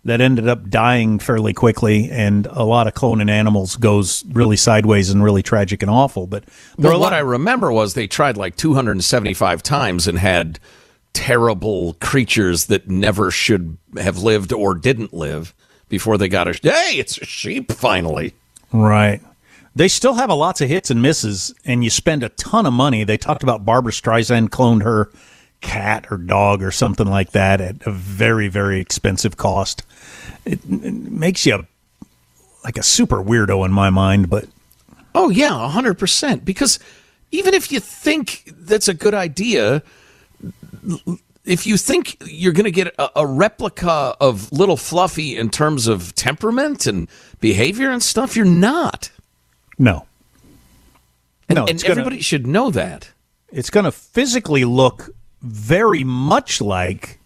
that 0.05 0.21
ended 0.21 0.47
up 0.47 0.69
dying 0.69 1.19
fairly 1.19 1.51
quickly, 1.51 2.09
and 2.11 2.45
a 2.45 2.63
lot 2.63 2.87
of 2.87 2.93
cloning 2.93 3.29
animals 3.29 3.75
goes 3.75 4.23
really 4.31 4.55
sideways 4.55 5.09
and 5.09 5.21
really 5.21 5.43
tragic 5.43 5.81
and 5.81 5.91
awful. 5.91 6.27
But 6.27 6.45
Well, 6.77 6.95
a 6.95 6.99
what 6.99 7.11
I 7.11 7.19
remember 7.19 7.73
was 7.73 7.93
they 7.93 8.07
tried 8.07 8.37
like 8.37 8.55
275 8.55 9.63
times 9.63 10.07
and 10.07 10.17
had 10.17 10.59
terrible 11.11 11.95
creatures 11.99 12.67
that 12.67 12.87
never 12.87 13.31
should 13.31 13.77
have 13.97 14.19
lived 14.19 14.53
or 14.53 14.75
didn't 14.75 15.13
live 15.13 15.55
before 15.89 16.17
they 16.17 16.27
got 16.27 16.47
a 16.47 16.59
hey, 16.61 16.97
it's 16.97 17.17
a 17.17 17.25
sheep 17.25 17.71
finally. 17.71 18.33
Right. 18.71 19.21
They 19.75 19.87
still 19.87 20.15
have 20.15 20.29
a 20.29 20.33
lots 20.33 20.59
of 20.61 20.69
hits 20.69 20.89
and 20.89 21.01
misses, 21.01 21.53
and 21.63 21.83
you 21.83 21.89
spend 21.89 22.23
a 22.23 22.29
ton 22.29 22.65
of 22.65 22.73
money. 22.73 23.03
They 23.03 23.17
talked 23.17 23.43
about 23.43 23.63
Barbra 23.63 23.91
Streisand 23.91 24.49
cloned 24.49 24.83
her 24.83 25.11
cat 25.61 26.07
or 26.09 26.17
dog 26.17 26.63
or 26.63 26.71
something 26.71 27.07
like 27.07 27.31
that 27.31 27.61
at 27.61 27.85
a 27.85 27.91
very, 27.91 28.47
very 28.47 28.79
expensive 28.79 29.37
cost. 29.37 29.83
It, 30.45 30.59
it 30.65 30.93
makes 30.93 31.45
you 31.45 31.65
like 32.63 32.77
a 32.77 32.83
super 32.83 33.23
weirdo 33.23 33.65
in 33.65 33.71
my 33.71 33.89
mind, 33.89 34.29
but 34.29 34.47
Oh 35.17 35.29
yeah, 35.29 35.67
hundred 35.69 35.95
percent. 35.95 36.45
Because 36.45 36.77
even 37.31 37.55
if 37.55 37.71
you 37.71 37.79
think 37.79 38.43
that's 38.55 38.87
a 38.87 38.93
good 38.93 39.15
idea, 39.15 39.81
if 41.47 41.65
you 41.65 41.77
think 41.77 42.17
you're 42.25 42.53
going 42.53 42.65
to 42.65 42.71
get 42.71 42.93
a, 42.99 43.21
a, 43.21 43.25
replica 43.25 44.15
of 44.19 44.51
little 44.51 44.77
Fluffy 44.77 45.37
in 45.37 45.49
terms 45.49 45.87
of 45.87 46.13
temperament 46.13 46.85
and 46.85 47.07
behavior 47.39 47.89
and 47.89 48.03
stuff, 48.03 48.35
you're 48.35 48.45
not. 48.45 49.09
No. 49.79 50.05
And, 51.49 51.55
no, 51.55 51.65
and 51.65 51.81
gonna, 51.81 51.91
everybody 51.91 52.21
should 52.21 52.45
know 52.45 52.69
that. 52.71 53.11
It's 53.51 53.69
going 53.69 53.85
to 53.85 53.91
physically 53.91 54.65
look 54.65 55.09
very 55.41 56.03
much 56.03 56.59
like 56.59 57.19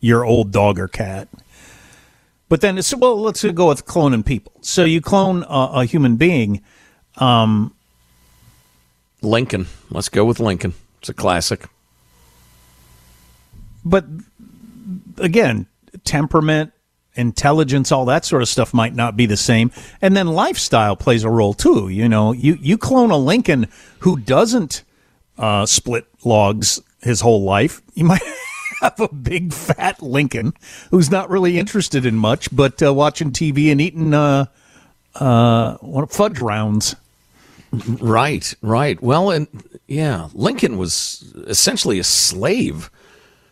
your 0.00 0.24
old 0.24 0.50
dog 0.50 0.78
or 0.78 0.88
cat. 0.88 1.28
But 2.48 2.62
then 2.62 2.78
it's 2.78 2.94
well, 2.94 3.20
let's 3.20 3.44
go 3.44 3.68
with 3.68 3.84
cloning 3.84 4.24
people. 4.24 4.52
So 4.62 4.84
you 4.84 5.02
clone 5.02 5.44
a, 5.44 5.70
a 5.80 5.84
human 5.84 6.16
being. 6.16 6.62
Um, 7.16 7.74
Lincoln. 9.20 9.66
Let's 9.90 10.08
go 10.08 10.24
with 10.24 10.40
Lincoln. 10.40 10.72
It's 11.00 11.10
a 11.10 11.14
classic. 11.14 11.66
But 13.84 14.04
again, 15.18 15.66
temperament, 16.04 16.72
intelligence, 17.14 17.90
all 17.92 18.04
that 18.06 18.24
sort 18.24 18.42
of 18.42 18.48
stuff 18.48 18.72
might 18.72 18.94
not 18.94 19.16
be 19.16 19.26
the 19.26 19.36
same. 19.36 19.70
And 20.00 20.16
then 20.16 20.28
lifestyle 20.28 20.96
plays 20.96 21.24
a 21.24 21.30
role 21.30 21.54
too. 21.54 21.88
You 21.88 22.08
know, 22.08 22.32
you, 22.32 22.56
you 22.60 22.78
clone 22.78 23.10
a 23.10 23.16
Lincoln 23.16 23.66
who 24.00 24.18
doesn't 24.18 24.84
uh, 25.36 25.66
split 25.66 26.06
logs 26.24 26.80
his 27.02 27.20
whole 27.20 27.42
life. 27.42 27.82
You 27.94 28.04
might 28.04 28.22
have 28.80 29.00
a 29.00 29.12
big 29.12 29.52
fat 29.52 30.02
Lincoln 30.02 30.52
who's 30.90 31.10
not 31.10 31.30
really 31.30 31.58
interested 31.58 32.06
in 32.06 32.16
much, 32.16 32.54
but 32.54 32.82
uh, 32.82 32.94
watching 32.94 33.32
TV 33.32 33.70
and 33.70 33.80
eating 33.80 34.14
uh, 34.14 34.46
uh, 35.16 36.06
fudge 36.06 36.40
rounds. 36.40 36.96
Right, 38.00 38.54
right. 38.62 39.00
Well, 39.02 39.30
and 39.30 39.46
yeah, 39.86 40.28
Lincoln 40.32 40.78
was 40.78 41.34
essentially 41.46 41.98
a 41.98 42.04
slave 42.04 42.90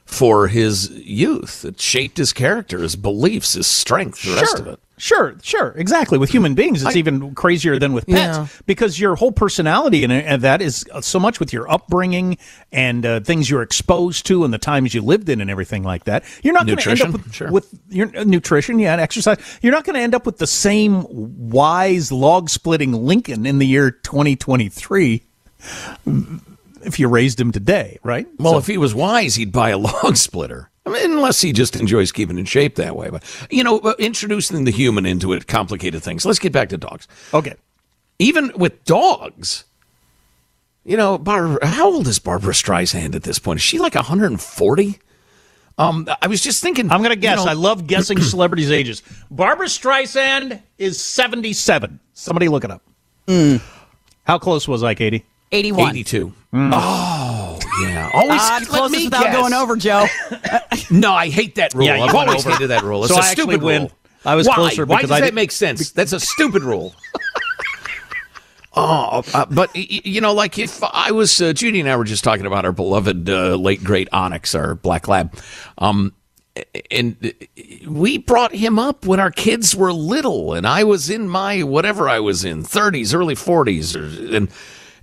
for 0.06 0.46
his 0.48 0.90
youth. 0.90 1.64
It 1.64 1.80
shaped 1.80 2.16
his 2.16 2.32
character, 2.32 2.78
his 2.78 2.96
beliefs, 2.96 3.54
his 3.54 3.66
strength, 3.66 4.22
the 4.22 4.30
sure. 4.30 4.36
rest 4.36 4.58
of 4.60 4.66
it. 4.68 4.80
Sure, 4.98 5.34
sure, 5.42 5.74
exactly. 5.76 6.16
With 6.16 6.30
human 6.30 6.54
beings, 6.54 6.82
it's 6.82 6.96
I, 6.96 6.98
even 6.98 7.34
crazier 7.34 7.78
than 7.78 7.92
with 7.92 8.06
pets 8.06 8.38
yeah. 8.38 8.46
because 8.64 8.98
your 8.98 9.14
whole 9.14 9.32
personality 9.32 10.04
and, 10.04 10.40
that 10.40 10.62
is 10.62 10.86
so 11.02 11.18
much 11.18 11.38
with 11.38 11.52
your 11.52 11.70
upbringing 11.70 12.38
and 12.72 13.04
uh, 13.04 13.20
things 13.20 13.50
you're 13.50 13.60
exposed 13.60 14.24
to 14.26 14.42
and 14.44 14.54
the 14.54 14.58
times 14.58 14.94
you 14.94 15.02
lived 15.02 15.28
in 15.28 15.42
and 15.42 15.50
everything 15.50 15.82
like 15.82 16.04
that. 16.04 16.24
You're 16.42 16.54
not 16.54 16.66
going 16.66 16.78
to 16.78 16.90
end 16.90 17.02
up 17.02 17.12
with, 17.12 17.34
sure. 17.34 17.50
with 17.50 17.78
your 17.90 18.16
uh, 18.16 18.24
nutrition, 18.24 18.78
yeah, 18.78 18.92
and 18.92 19.00
exercise. 19.00 19.38
You're 19.60 19.74
not 19.74 19.84
going 19.84 19.96
to 19.96 20.00
end 20.00 20.14
up 20.14 20.24
with 20.24 20.38
the 20.38 20.46
same 20.46 21.04
wise 21.10 22.10
log 22.10 22.48
splitting 22.48 22.92
Lincoln 22.92 23.44
in 23.44 23.58
the 23.58 23.66
year 23.66 23.90
2023 23.90 25.22
if 26.86 26.98
you 26.98 27.08
raised 27.08 27.40
him 27.40 27.52
today, 27.52 27.98
right? 28.02 28.26
Well, 28.38 28.54
so. 28.54 28.58
if 28.58 28.66
he 28.66 28.78
was 28.78 28.94
wise, 28.94 29.34
he'd 29.34 29.52
buy 29.52 29.70
a 29.70 29.78
log 29.78 30.16
splitter. 30.16 30.70
I 30.86 30.90
mean, 30.90 31.12
unless 31.12 31.40
he 31.40 31.52
just 31.52 31.74
enjoys 31.74 32.12
keeping 32.12 32.38
in 32.38 32.44
shape 32.44 32.76
that 32.76 32.94
way. 32.94 33.10
But, 33.10 33.24
you 33.50 33.64
know, 33.64 33.80
uh, 33.80 33.94
introducing 33.98 34.64
the 34.64 34.70
human 34.70 35.04
into 35.04 35.32
it 35.32 35.48
complicated 35.48 36.02
things. 36.02 36.24
Let's 36.24 36.38
get 36.38 36.52
back 36.52 36.68
to 36.68 36.78
dogs. 36.78 37.08
Okay. 37.34 37.54
Even 38.20 38.52
with 38.56 38.84
dogs, 38.84 39.64
you 40.84 40.96
know, 40.96 41.18
Bar- 41.18 41.58
how 41.62 41.86
old 41.86 42.06
is 42.06 42.20
Barbra 42.20 42.54
Streisand 42.54 43.16
at 43.16 43.24
this 43.24 43.40
point? 43.40 43.58
Is 43.58 43.64
she 43.64 43.78
like 43.78 43.96
140? 43.96 44.98
Um, 45.78 46.08
I 46.22 46.28
was 46.28 46.40
just 46.40 46.62
thinking. 46.62 46.90
I'm 46.90 47.00
going 47.00 47.10
to 47.10 47.16
guess. 47.16 47.40
You 47.40 47.46
know, 47.46 47.50
I 47.50 47.54
love 47.54 47.86
guessing 47.86 48.20
celebrities' 48.22 48.70
ages. 48.70 49.02
Barbra 49.30 49.66
Streisand 49.66 50.62
is 50.78 51.00
77. 51.02 52.00
Somebody 52.14 52.48
look 52.48 52.64
it 52.64 52.70
up. 52.70 52.82
Mm. 53.26 53.60
How 54.24 54.38
close 54.38 54.66
was 54.66 54.82
I, 54.82 54.94
Katie? 54.94 55.26
81. 55.52 55.90
82. 55.90 56.32
Mm. 56.56 56.70
Oh, 56.72 57.58
yeah. 57.82 58.10
Always 58.14 58.40
uh, 58.40 58.60
closest 58.64 59.04
without 59.04 59.24
guess. 59.24 59.36
going 59.36 59.52
over, 59.52 59.76
Joe. 59.76 60.06
no, 60.90 61.12
I 61.12 61.28
hate 61.28 61.56
that 61.56 61.74
rule. 61.74 61.84
Yeah, 61.84 62.02
I've 62.02 62.14
always 62.14 62.44
hated 62.44 62.68
that 62.68 62.82
rule. 62.82 63.04
It's 63.04 63.12
so 63.12 63.20
a 63.20 63.22
I 63.22 63.32
stupid 63.34 63.62
win. 63.62 63.82
rule. 63.82 63.92
I 64.24 64.36
was 64.36 64.48
Why? 64.48 64.54
closer 64.54 64.86
Why 64.86 64.96
because 64.96 65.10
does 65.10 65.18
I 65.18 65.20
that 65.26 65.34
make 65.34 65.52
sense? 65.52 65.90
That's 65.92 66.14
a 66.14 66.20
stupid 66.20 66.62
rule. 66.62 66.94
Oh, 68.78 69.22
uh, 69.32 69.46
but 69.46 69.74
you 69.74 70.20
know, 70.20 70.34
like 70.34 70.58
if 70.58 70.82
I 70.84 71.10
was 71.10 71.40
uh, 71.40 71.54
Judy 71.54 71.80
and 71.80 71.88
I 71.88 71.96
were 71.96 72.04
just 72.04 72.22
talking 72.22 72.44
about 72.44 72.66
our 72.66 72.72
beloved 72.72 73.26
uh, 73.26 73.54
late 73.54 73.82
great 73.82 74.06
Onyx, 74.12 74.54
our 74.54 74.74
black 74.74 75.08
lab, 75.08 75.34
um, 75.78 76.12
and 76.90 77.32
we 77.88 78.18
brought 78.18 78.52
him 78.52 78.78
up 78.78 79.06
when 79.06 79.18
our 79.18 79.30
kids 79.30 79.74
were 79.74 79.94
little, 79.94 80.52
and 80.52 80.66
I 80.66 80.84
was 80.84 81.08
in 81.08 81.26
my 81.26 81.62
whatever 81.62 82.06
I 82.06 82.20
was 82.20 82.44
in, 82.44 82.64
thirties, 82.64 83.14
early 83.14 83.34
forties, 83.34 83.94
and 83.94 84.50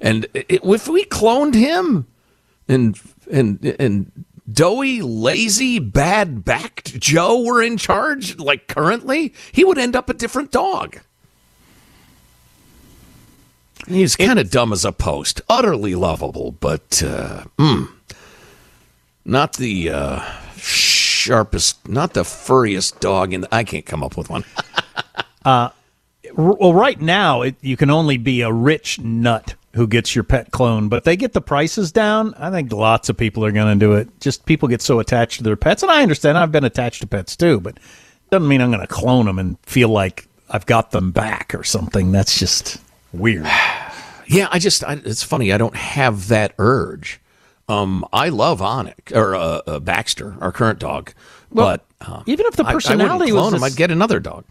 and 0.03 0.27
if 0.33 0.89
we 0.89 1.05
cloned 1.05 1.55
him, 1.55 2.05
and 2.67 2.99
and 3.31 3.63
and 3.79 4.25
doughy, 4.51 5.01
lazy, 5.01 5.79
bad 5.79 6.43
backed 6.43 6.99
Joe 6.99 7.41
were 7.41 7.63
in 7.63 7.77
charge, 7.77 8.37
like 8.37 8.67
currently, 8.67 9.33
he 9.53 9.63
would 9.63 9.77
end 9.77 9.95
up 9.95 10.09
a 10.09 10.13
different 10.13 10.51
dog. 10.51 10.99
He's 13.87 14.17
kind 14.17 14.39
of 14.39 14.51
dumb 14.51 14.73
as 14.73 14.83
a 14.83 14.91
post, 14.91 15.39
utterly 15.47 15.95
lovable, 15.95 16.51
but 16.51 17.01
uh, 17.01 17.45
mm, 17.57 17.89
not 19.23 19.53
the 19.53 19.89
uh, 19.89 20.33
sharpest, 20.57 21.87
not 21.87 22.13
the 22.13 22.25
furriest 22.25 22.99
dog 22.99 23.33
in. 23.33 23.41
The, 23.41 23.55
I 23.55 23.63
can't 23.63 23.85
come 23.85 24.03
up 24.03 24.17
with 24.17 24.29
one. 24.29 24.43
uh, 25.45 25.69
well, 26.35 26.73
right 26.73 26.99
now 26.99 27.41
it, 27.41 27.55
you 27.61 27.77
can 27.77 27.89
only 27.89 28.17
be 28.17 28.41
a 28.41 28.51
rich 28.51 28.99
nut 28.99 29.55
who 29.75 29.87
gets 29.87 30.15
your 30.15 30.23
pet 30.23 30.51
clone, 30.51 30.87
but 30.87 31.03
they 31.03 31.15
get 31.15 31.33
the 31.33 31.41
prices 31.41 31.91
down. 31.91 32.33
I 32.35 32.51
think 32.51 32.71
lots 32.71 33.09
of 33.09 33.17
people 33.17 33.43
are 33.43 33.51
going 33.51 33.79
to 33.79 33.85
do 33.85 33.93
it. 33.93 34.07
Just 34.19 34.45
people 34.45 34.67
get 34.67 34.81
so 34.81 34.99
attached 34.99 35.37
to 35.37 35.43
their 35.43 35.55
pets, 35.55 35.81
and 35.81 35.91
I 35.91 36.03
understand. 36.03 36.37
I've 36.37 36.51
been 36.51 36.63
attached 36.63 37.01
to 37.01 37.07
pets 37.07 37.35
too, 37.35 37.59
but 37.59 37.79
doesn't 38.29 38.47
mean 38.47 38.61
I'm 38.61 38.71
going 38.71 38.85
to 38.85 38.93
clone 38.93 39.25
them 39.25 39.39
and 39.39 39.57
feel 39.63 39.89
like 39.89 40.27
I've 40.49 40.65
got 40.65 40.91
them 40.91 41.11
back 41.11 41.55
or 41.55 41.63
something. 41.63 42.11
That's 42.11 42.37
just 42.37 42.79
weird. 43.11 43.45
yeah, 44.27 44.47
I 44.51 44.59
just 44.59 44.83
I, 44.83 44.93
it's 45.05 45.23
funny. 45.23 45.51
I 45.51 45.57
don't 45.57 45.75
have 45.75 46.27
that 46.27 46.53
urge. 46.59 47.19
Um, 47.67 48.05
I 48.11 48.29
love 48.29 48.61
Onyx 48.61 49.13
or 49.13 49.35
uh, 49.35 49.61
uh, 49.65 49.79
Baxter, 49.79 50.35
our 50.41 50.51
current 50.51 50.79
dog, 50.79 51.13
well, 51.49 51.77
but 51.77 51.85
uh, 52.07 52.21
even 52.25 52.45
if 52.45 52.55
the 52.57 52.65
personality 52.65 53.31
I, 53.31 53.35
I 53.35 53.41
was, 53.41 53.53
him, 53.53 53.63
I'd 53.63 53.75
get 53.75 53.89
another 53.89 54.19
dog. 54.19 54.43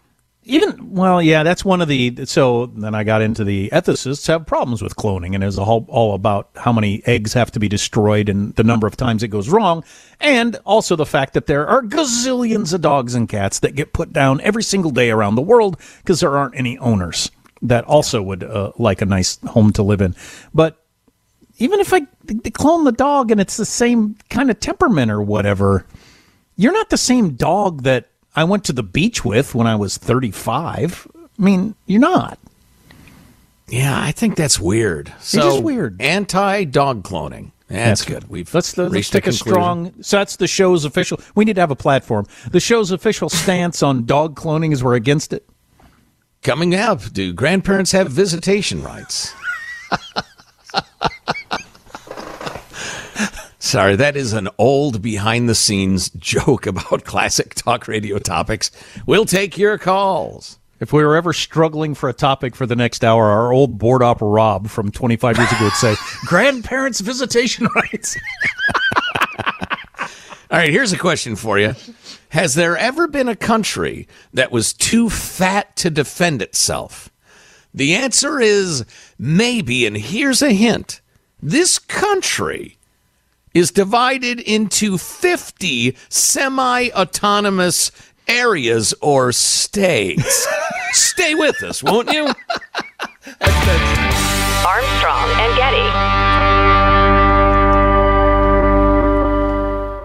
Even 0.45 0.93
well, 0.93 1.23
yeah, 1.23 1.45
that's 1.45 1.65
one 1.65 1.81
of 1.81 1.87
the. 1.87 2.27
So 2.27 2.67
then 2.67 2.97
I 2.97 3.05
got 3.05 3.23
into 3.23 3.45
the 3.45 3.71
ethicists 3.71 4.27
have 4.27 4.45
problems 4.45 4.83
with 4.83 4.97
cloning, 4.97 5.37
and 5.37 5.45
it's 5.45 5.57
all 5.57 5.87
all 5.89 6.15
about 6.15 6.51
how 6.57 6.73
many 6.73 7.01
eggs 7.07 7.33
have 7.35 7.53
to 7.53 7.61
be 7.61 7.69
destroyed 7.69 8.29
and 8.29 8.53
the 8.57 8.65
number 8.65 8.89
of 8.89 8.97
times 8.97 9.23
it 9.23 9.29
goes 9.29 9.49
wrong, 9.49 9.85
and 10.21 10.57
also 10.65 10.97
the 10.97 11.07
fact 11.07 11.35
that 11.35 11.47
there 11.47 11.69
are 11.69 11.81
gazillions 11.81 12.75
of 12.75 12.81
dogs 12.81 13.15
and 13.15 13.29
cats 13.29 13.61
that 13.61 13.77
get 13.77 13.93
put 13.93 14.13
down 14.13 14.41
every 14.41 14.65
single 14.65 14.91
day 14.91 15.11
around 15.11 15.37
the 15.37 15.43
world 15.43 15.79
because 15.99 16.19
there 16.19 16.37
aren't 16.37 16.57
any 16.57 16.77
owners 16.79 17.31
that 17.63 17.85
also 17.85 18.21
would 18.21 18.43
uh, 18.43 18.73
like 18.77 19.01
a 19.01 19.07
nice 19.07 19.39
home 19.47 19.73
to 19.73 19.85
live 19.85 20.01
in. 20.01 20.17
But 20.53 20.85
even 21.59 21.79
if 21.79 21.95
I 21.95 22.01
clone 22.53 22.83
the 22.83 22.91
dog 22.91 23.31
and 23.31 23.41
it's 23.41 23.57
the 23.57 23.65
same 23.65 24.17
kind 24.29 24.51
of 24.51 24.59
temperament 24.59 25.13
or 25.13 25.23
whatever, 25.23 25.87
you're 26.57 26.73
not 26.73 26.91
the 26.91 26.97
same 26.97 27.35
dog 27.35 27.85
that 27.85 28.09
I 28.35 28.45
went 28.45 28.65
to 28.65 28.73
the 28.73 28.83
beach 28.83 29.25
with 29.25 29.55
when 29.55 29.67
I 29.67 29.77
was 29.77 29.99
35. 29.99 31.07
I 31.17 31.43
mean, 31.43 31.75
you're 31.87 32.01
not. 32.01 32.39
Yeah, 33.69 33.99
I 33.99 34.13
think 34.13 34.37
that's 34.37 34.61
weird. 34.61 35.13
So 35.21 35.61
weird. 35.61 36.01
Anti 36.01 36.65
dog 36.65 37.05
cloning. 37.05 37.53
That's, 37.69 38.05
that's 38.05 38.05
good. 38.05 38.29
We've 38.29 38.53
let's, 38.53 38.77
let's 38.77 39.09
take 39.09 39.27
a, 39.27 39.31
a 39.31 39.33
strong. 39.33 39.95
So 40.03 40.19
that's 40.19 40.37
the 40.37 40.47
show's 40.47 40.85
official. 40.85 41.19
We 41.35 41.47
need 41.47 41.55
to 41.55 41.61
have 41.63 41.71
a 41.71 41.77
platform. 41.77 42.27
The 42.51 42.61
show's 42.61 42.91
official 42.91 43.31
stance 43.31 43.83
on 43.83 44.05
dog 44.05 44.37
cloning 44.37 44.73
is 44.73 44.85
we're 44.85 44.95
against 44.95 45.33
it. 45.33 45.49
Coming 46.43 46.75
up, 46.75 47.01
do 47.13 47.33
grandparents 47.33 47.93
have 47.93 48.11
visitation 48.11 48.83
rights? 48.83 49.33
Sorry, 53.73 53.97
that 53.97 54.19
is 54.19 54.35
an 54.35 54.51
old 54.59 55.01
behind 55.01 55.49
the 55.49 55.55
scenes 55.55 56.11
joke 56.19 56.67
about 56.67 57.07
classic 57.07 57.55
talk 57.55 57.89
radio 57.89 58.19
topics. 58.19 58.71
We'll 59.07 59.25
take 59.25 59.57
your 59.57 59.79
calls. 59.79 60.59
If 60.79 60.93
we 60.93 61.03
were 61.03 61.17
ever 61.17 61.33
struggling 61.33 61.95
for 61.95 62.11
a 62.11 62.13
topic 62.13 62.55
for 62.55 62.67
the 62.67 62.77
next 62.77 63.03
hour, 63.03 63.29
our 63.31 63.51
old 63.51 63.79
board 63.79 64.03
op 64.03 64.19
Rob 64.21 64.69
from 64.69 64.91
25 64.91 65.39
years 65.39 65.51
ago 65.53 65.65
would 65.65 65.73
say, 65.73 65.95
Grandparents' 66.27 67.01
visitation 67.01 67.67
rights. 67.75 68.15
All 69.99 70.09
right, 70.51 70.69
here's 70.69 70.93
a 70.93 70.99
question 70.99 71.35
for 71.35 71.59
you. 71.59 71.75
Has 72.29 72.55
there 72.55 72.77
ever 72.77 73.09
been 73.09 73.29
a 73.29 73.35
country 73.35 74.07
that 74.35 74.53
was 74.53 74.75
too 74.75 75.09
fat 75.09 75.77
to 75.77 75.89
defend 75.89 76.43
itself? 76.43 77.09
The 77.73 77.95
answer 77.95 78.39
is 78.39 78.85
maybe, 79.19 79.87
and 79.87 79.97
here's 79.97 80.43
a 80.43 80.53
hint. 80.53 81.01
This 81.41 81.79
country 81.79 82.77
is 83.55 83.71
divided 83.71 84.41
into 84.41 84.99
50 84.99 85.97
semi 86.09 86.91
autonomous 86.91 87.91
areas 88.29 88.95
or 89.01 89.33
states. 89.33 90.47
Stay 90.93 91.35
with 91.35 91.63
us, 91.63 91.83
won't 91.83 92.13
you? 92.13 92.27
Armstrong 94.65 95.29
and 95.39 95.57
Getty. 95.57 96.92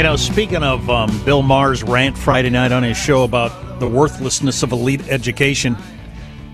You 0.00 0.04
know, 0.04 0.16
speaking 0.16 0.62
of 0.62 0.88
um, 0.88 1.10
Bill 1.26 1.42
Maher's 1.42 1.82
rant 1.82 2.16
Friday 2.16 2.48
night 2.48 2.72
on 2.72 2.82
his 2.82 2.96
show 2.96 3.22
about 3.22 3.80
the 3.80 3.86
worthlessness 3.86 4.62
of 4.62 4.72
elite 4.72 5.06
education 5.10 5.76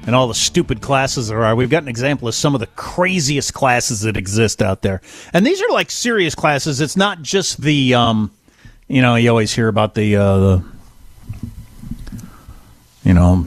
and 0.05 0.17
all 0.17 0.27
the 0.27 0.35
stupid 0.35 0.81
classes 0.81 1.29
there 1.29 1.45
are, 1.45 1.55
we've 1.55 1.71
got 1.71 1.85
an 1.85 1.89
example 1.89 2.27
of 2.27 2.35
some 2.35 2.57
of 2.57 2.61
the 2.61 2.67
craziest 2.67 3.55
classes 3.55 4.01
that 4.01 4.17
exist 4.17 4.61
out 4.61 4.83
there. 4.83 5.01
And 5.33 5.47
these 5.47 5.63
are 5.63 5.69
like 5.71 5.93
serious 5.93 6.35
classes. 6.35 6.81
It's 6.81 6.97
not 6.97 7.23
just 7.23 7.63
the, 7.63 7.95
um, 7.95 8.33
you 8.89 9.01
know, 9.01 9.15
you 9.15 9.31
always 9.31 9.55
hear 9.55 9.69
about 9.69 9.95
the, 9.95 10.17
uh, 10.17 10.39
the 10.39 10.65
you 13.05 13.15
know, 13.15 13.47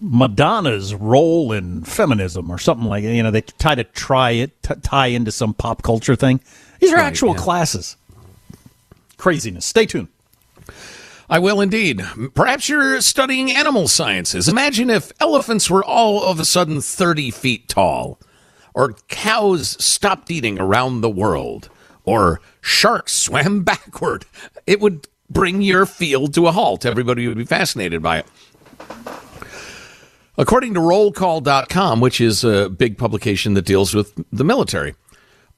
Madonna's 0.00 0.94
role 0.94 1.50
in 1.50 1.82
feminism 1.82 2.52
or 2.52 2.58
something 2.58 2.86
like 2.86 3.02
it. 3.02 3.16
You 3.16 3.24
know, 3.24 3.32
they 3.32 3.40
try 3.40 3.74
to 3.74 3.82
try 3.82 4.30
it, 4.30 4.62
t- 4.62 4.74
tie 4.80 5.08
into 5.08 5.32
some 5.32 5.54
pop 5.54 5.82
culture 5.82 6.14
thing. 6.14 6.38
These 6.78 6.92
are 6.92 6.98
Right, 6.98 7.06
actual 7.06 7.34
yeah. 7.34 7.40
classes. 7.42 7.96
Craziness. 9.20 9.66
Stay 9.66 9.84
tuned. 9.84 10.08
I 11.28 11.38
will 11.38 11.60
indeed. 11.60 12.02
Perhaps 12.34 12.68
you're 12.68 13.00
studying 13.02 13.52
animal 13.52 13.86
sciences. 13.86 14.48
Imagine 14.48 14.88
if 14.88 15.12
elephants 15.20 15.70
were 15.70 15.84
all 15.84 16.24
of 16.24 16.40
a 16.40 16.44
sudden 16.44 16.80
30 16.80 17.30
feet 17.30 17.68
tall, 17.68 18.18
or 18.74 18.94
cows 19.08 19.76
stopped 19.82 20.30
eating 20.30 20.58
around 20.58 21.02
the 21.02 21.10
world, 21.10 21.68
or 22.04 22.40
sharks 22.62 23.12
swam 23.12 23.62
backward. 23.64 24.24
It 24.66 24.80
would 24.80 25.06
bring 25.28 25.60
your 25.60 25.84
field 25.84 26.32
to 26.34 26.46
a 26.46 26.52
halt. 26.52 26.86
Everybody 26.86 27.28
would 27.28 27.38
be 27.38 27.44
fascinated 27.44 28.02
by 28.02 28.20
it. 28.20 28.26
According 30.38 30.72
to 30.74 30.80
rollcall.com, 30.80 32.00
which 32.00 32.20
is 32.20 32.42
a 32.42 32.70
big 32.70 32.96
publication 32.96 33.52
that 33.54 33.66
deals 33.66 33.94
with 33.94 34.18
the 34.32 34.44
military, 34.44 34.94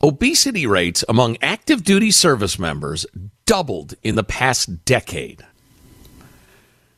obesity 0.03 0.67
rates 0.67 1.05
among 1.09 1.39
active 1.41 1.85
duty 1.85 2.11
service 2.11 2.59
members 2.59 3.07
doubled 3.47 3.95
in 4.03 4.15
the 4.15 4.25
past 4.25 4.85
decade. 4.85 5.45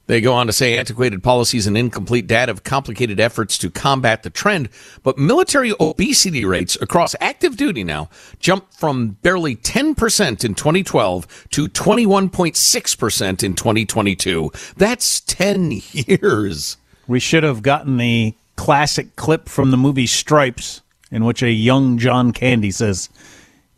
They 0.07 0.20
go 0.20 0.35
on 0.35 0.46
to 0.48 0.52
say 0.52 0.76
antiquated 0.76 1.22
policies 1.22 1.66
and 1.66 1.78
incomplete 1.78 2.26
data 2.26 2.50
have 2.50 2.62
complicated 2.62 3.18
efforts 3.18 3.57
to 3.59 3.70
combat 3.70 4.22
the 4.22 4.28
trend, 4.28 4.68
but 5.02 5.16
military 5.16 5.72
obesity 5.80 6.44
rates 6.44 6.76
across 6.80 7.14
active 7.20 7.57
duty 7.57 7.85
now 7.85 8.11
jumped 8.38 8.74
from 8.74 9.16
barely 9.22 9.57
10% 9.57 10.44
in 10.44 10.54
2012 10.54 11.48
to 11.50 11.68
21.6% 11.68 13.42
in 13.42 13.54
2022. 13.54 14.50
That's 14.76 15.20
10 15.20 15.70
years. 15.92 16.76
We 17.07 17.18
should 17.20 17.42
have 17.42 17.62
gotten 17.62 17.96
the 17.96 18.35
classic 18.57 19.16
clip 19.16 19.48
from 19.48 19.70
the 19.70 19.76
movie 19.78 20.07
Stripes, 20.07 20.83
in 21.11 21.24
which 21.24 21.42
a 21.42 21.50
young 21.50 21.96
John 21.98 22.33
Candy 22.33 22.70
says, 22.70 23.09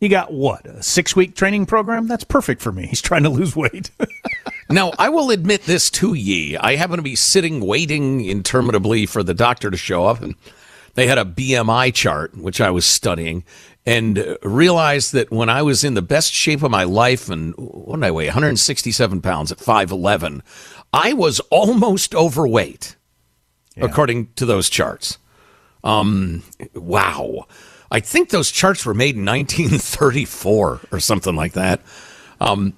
You 0.00 0.08
got 0.08 0.32
what? 0.32 0.66
A 0.66 0.82
six 0.82 1.16
week 1.16 1.34
training 1.34 1.66
program? 1.66 2.06
That's 2.06 2.24
perfect 2.24 2.60
for 2.60 2.70
me. 2.72 2.86
He's 2.86 3.00
trying 3.00 3.22
to 3.22 3.30
lose 3.30 3.56
weight. 3.56 3.90
Now, 4.68 4.92
I 4.98 5.10
will 5.10 5.30
admit 5.30 5.62
this 5.62 5.90
to 5.90 6.14
ye. 6.14 6.56
I 6.56 6.74
happen 6.74 6.96
to 6.96 7.02
be 7.02 7.14
sitting 7.14 7.60
waiting 7.60 8.24
interminably 8.24 9.06
for 9.06 9.22
the 9.22 9.34
doctor 9.34 9.70
to 9.70 9.76
show 9.76 10.06
up, 10.06 10.20
and 10.20 10.34
they 10.94 11.06
had 11.06 11.18
a 11.18 11.24
BMI 11.24 11.94
chart, 11.94 12.36
which 12.36 12.60
I 12.60 12.70
was 12.70 12.84
studying, 12.84 13.44
and 13.84 14.36
realized 14.42 15.12
that 15.12 15.30
when 15.30 15.48
I 15.48 15.62
was 15.62 15.84
in 15.84 15.94
the 15.94 16.02
best 16.02 16.32
shape 16.32 16.64
of 16.64 16.72
my 16.72 16.82
life, 16.82 17.30
and 17.30 17.54
what 17.56 17.96
did 17.96 18.04
I 18.06 18.10
weigh? 18.10 18.26
167 18.26 19.20
pounds 19.20 19.52
at 19.52 19.58
5'11, 19.58 20.40
I 20.92 21.12
was 21.12 21.38
almost 21.50 22.12
overweight, 22.14 22.96
according 23.76 24.32
to 24.34 24.44
those 24.44 24.68
charts. 24.68 25.18
Um, 25.84 26.42
wow. 26.74 27.46
I 27.90 28.00
think 28.00 28.30
those 28.30 28.50
charts 28.50 28.84
were 28.84 28.94
made 28.94 29.16
in 29.16 29.24
1934 29.24 30.80
or 30.90 31.00
something 31.00 31.36
like 31.36 31.52
that. 31.52 31.80
Um, 32.40 32.74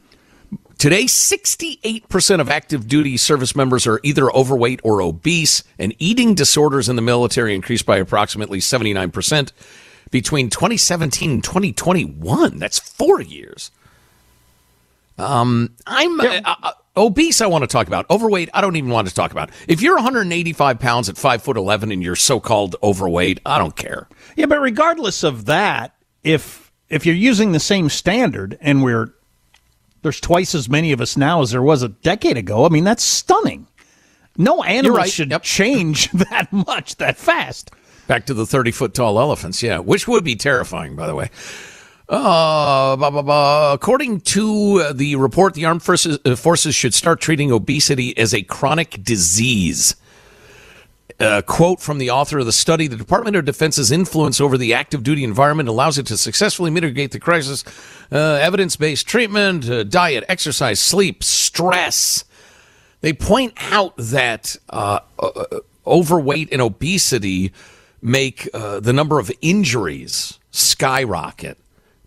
Today, 0.78 1.06
68% 1.06 2.40
of 2.40 2.48
active 2.48 2.86
duty 2.86 3.16
service 3.16 3.56
members 3.56 3.84
are 3.84 3.98
either 4.04 4.30
overweight 4.30 4.78
or 4.84 5.02
obese, 5.02 5.64
and 5.76 5.92
eating 5.98 6.36
disorders 6.36 6.88
in 6.88 6.94
the 6.94 7.02
military 7.02 7.52
increased 7.56 7.84
by 7.84 7.96
approximately 7.96 8.60
79% 8.60 9.50
between 10.12 10.50
2017 10.50 11.30
and 11.32 11.42
2021. 11.42 12.58
That's 12.58 12.78
four 12.78 13.20
years. 13.20 13.72
Um, 15.18 15.74
I'm 15.84 16.20
uh, 16.20 16.40
uh, 16.44 16.72
obese. 16.98 17.40
I 17.40 17.46
want 17.46 17.62
to 17.62 17.68
talk 17.68 17.86
about 17.86 18.08
overweight. 18.10 18.50
I 18.52 18.60
don't 18.60 18.76
even 18.76 18.90
want 18.90 19.08
to 19.08 19.14
talk 19.14 19.30
about. 19.30 19.50
If 19.66 19.80
you're 19.80 19.94
185 19.94 20.78
pounds 20.78 21.08
at 21.08 21.16
five 21.16 21.42
foot 21.42 21.56
11 21.56 21.92
and 21.92 22.02
you're 22.02 22.16
so-called 22.16 22.76
overweight, 22.82 23.40
I 23.46 23.58
don't 23.58 23.76
care. 23.76 24.08
yeah, 24.36 24.46
but 24.46 24.60
regardless 24.60 25.22
of 25.22 25.46
that, 25.46 25.94
if 26.22 26.70
if 26.88 27.06
you're 27.06 27.14
using 27.14 27.52
the 27.52 27.60
same 27.60 27.88
standard 27.88 28.58
and 28.60 28.82
we're 28.82 29.14
there's 30.02 30.20
twice 30.20 30.54
as 30.54 30.68
many 30.68 30.92
of 30.92 31.00
us 31.00 31.16
now 31.16 31.42
as 31.42 31.50
there 31.50 31.62
was 31.62 31.82
a 31.82 31.88
decade 31.88 32.36
ago, 32.36 32.64
I 32.64 32.68
mean 32.68 32.84
that's 32.84 33.04
stunning. 33.04 33.66
No 34.36 34.62
animal 34.62 34.98
right. 34.98 35.10
should 35.10 35.34
change 35.42 36.10
that 36.12 36.52
much 36.52 36.96
that 36.96 37.16
fast. 37.16 37.70
Back 38.06 38.26
to 38.26 38.34
the 38.34 38.46
30 38.46 38.70
foot 38.70 38.94
tall 38.94 39.18
elephants, 39.20 39.62
yeah, 39.62 39.78
which 39.80 40.08
would 40.08 40.24
be 40.24 40.36
terrifying, 40.36 40.96
by 40.96 41.06
the 41.06 41.14
way. 41.14 41.30
Uh, 42.08 42.96
blah, 42.96 43.10
blah, 43.10 43.22
blah. 43.22 43.72
According 43.74 44.20
to 44.22 44.92
the 44.94 45.16
report, 45.16 45.52
the 45.52 45.66
armed 45.66 45.82
forces, 45.82 46.18
uh, 46.24 46.36
forces 46.36 46.74
should 46.74 46.94
start 46.94 47.20
treating 47.20 47.52
obesity 47.52 48.16
as 48.16 48.32
a 48.32 48.42
chronic 48.42 49.02
disease. 49.02 49.94
A 51.20 51.42
quote 51.42 51.80
from 51.80 51.98
the 51.98 52.10
author 52.10 52.38
of 52.38 52.46
the 52.46 52.52
study 52.52 52.86
The 52.86 52.96
Department 52.96 53.36
of 53.36 53.44
Defense's 53.44 53.90
influence 53.90 54.40
over 54.40 54.56
the 54.56 54.72
active 54.72 55.02
duty 55.02 55.22
environment 55.22 55.68
allows 55.68 55.98
it 55.98 56.06
to 56.06 56.16
successfully 56.16 56.70
mitigate 56.70 57.10
the 57.10 57.20
crisis. 57.20 57.64
Uh, 58.10 58.38
Evidence 58.40 58.76
based 58.76 59.06
treatment, 59.06 59.68
uh, 59.68 59.82
diet, 59.82 60.24
exercise, 60.28 60.80
sleep, 60.80 61.22
stress. 61.22 62.24
They 63.00 63.12
point 63.12 63.54
out 63.72 63.94
that 63.96 64.56
uh, 64.70 65.00
uh, 65.18 65.44
overweight 65.86 66.52
and 66.52 66.62
obesity 66.62 67.52
make 68.00 68.48
uh, 68.54 68.80
the 68.80 68.92
number 68.92 69.18
of 69.18 69.30
injuries 69.42 70.38
skyrocket. 70.52 71.58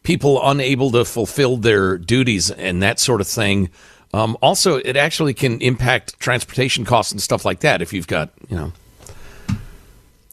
People 0.04 0.42
unable 0.44 0.92
to 0.92 1.06
fulfill 1.06 1.58
their 1.58 1.98
duties 1.98 2.50
and 2.50 2.82
that 2.82 3.00
sort 3.00 3.22
of 3.22 3.28
thing. 3.28 3.70
Um, 4.14 4.38
also, 4.42 4.78
it 4.78 4.98
actually 4.98 5.34
can 5.34 5.62
impact 5.62 6.20
transportation 6.20 6.86
costs 6.86 7.12
and 7.12 7.22
stuff 7.22 7.46
like 7.46 7.62
that. 7.62 7.82
If 7.82 7.94
you've 7.94 8.08
got, 8.08 8.32
you 8.50 8.58
know, 8.58 8.74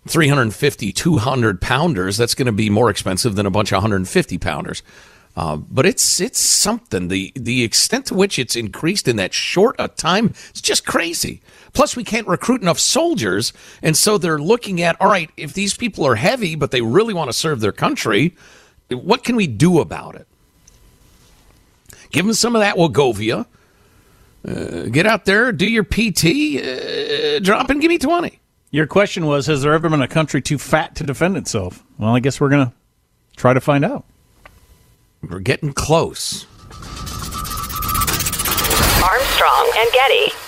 350, 0.07 0.93
200 0.93 1.61
pounders, 1.61 2.17
that's 2.17 2.35
going 2.35 2.47
to 2.47 2.53
be 2.53 2.71
more 2.71 2.91
expensive 2.91 3.37
than 3.37 3.47
a 3.47 3.51
bunch 3.51 3.71
of 3.73 3.77
150 3.77 4.39
pounders. 4.39 4.83
Uh, 5.37 5.57
but 5.57 5.87
it's 5.87 6.21
it's 6.21 6.41
something. 6.41 7.07
The 7.07 7.33
the 7.37 7.63
extent 7.63 8.07
to 8.07 8.15
which 8.15 8.41
it's 8.41 8.57
increased 8.57 9.07
in 9.07 9.15
that 9.17 9.33
short 9.33 9.77
a 9.79 9.87
time, 9.87 10.35
it's 10.51 10.61
just 10.61 10.85
crazy. 10.85 11.43
Plus, 11.75 11.95
we 11.95 12.03
can't 12.03 12.27
recruit 12.27 12.61
enough 12.61 12.81
soldiers, 12.81 13.53
and 13.81 13.97
so 13.97 14.19
they're 14.19 14.41
looking 14.41 14.83
at 14.83 15.01
all 15.01 15.09
right. 15.09 15.31
If 15.37 15.53
these 15.53 15.77
people 15.77 16.05
are 16.05 16.17
heavy, 16.17 16.57
but 16.57 16.73
they 16.73 16.81
really 16.81 17.15
want 17.15 17.29
to 17.29 17.33
serve 17.33 17.61
their 17.61 17.71
country, 17.71 18.35
what 18.90 19.24
can 19.24 19.37
we 19.37 19.46
do 19.46 19.81
about 19.81 20.14
it? 20.14 20.27
Give 22.11 22.24
them 22.24 22.35
some 22.35 22.57
of 22.57 22.61
that 22.61 22.77
Wegovy, 22.77 23.44
uh, 24.46 24.83
get 24.85 25.07
out 25.07 25.24
there, 25.24 25.53
do 25.53 25.66
your 25.66 25.85
PT, 25.85 26.57
uh, 26.57 27.38
drop 27.40 27.68
and 27.70 27.81
give 27.81 27.90
me 27.90 27.98
20. 27.98 28.40
Your 28.70 28.87
question 28.87 29.27
was 29.27 29.46
Has 29.46 29.62
there 29.62 29.72
ever 29.72 29.88
been 29.88 30.03
a 30.03 30.09
country 30.09 30.42
too 30.42 30.59
fat 30.59 30.94
to 30.96 31.05
defend 31.05 31.37
itself? 31.37 31.83
Well, 31.98 32.14
I 32.14 32.20
guess 32.20 32.40
we're 32.40 32.51
going 32.51 32.66
to 32.66 32.72
try 33.37 33.53
to 33.55 33.61
find 33.61 33.85
out. 33.85 34.05
We're 35.22 35.40
getting 35.40 35.72
close. 35.72 36.46
Armstrong 39.03 39.72
and 39.77 39.90
Getty. 39.92 40.48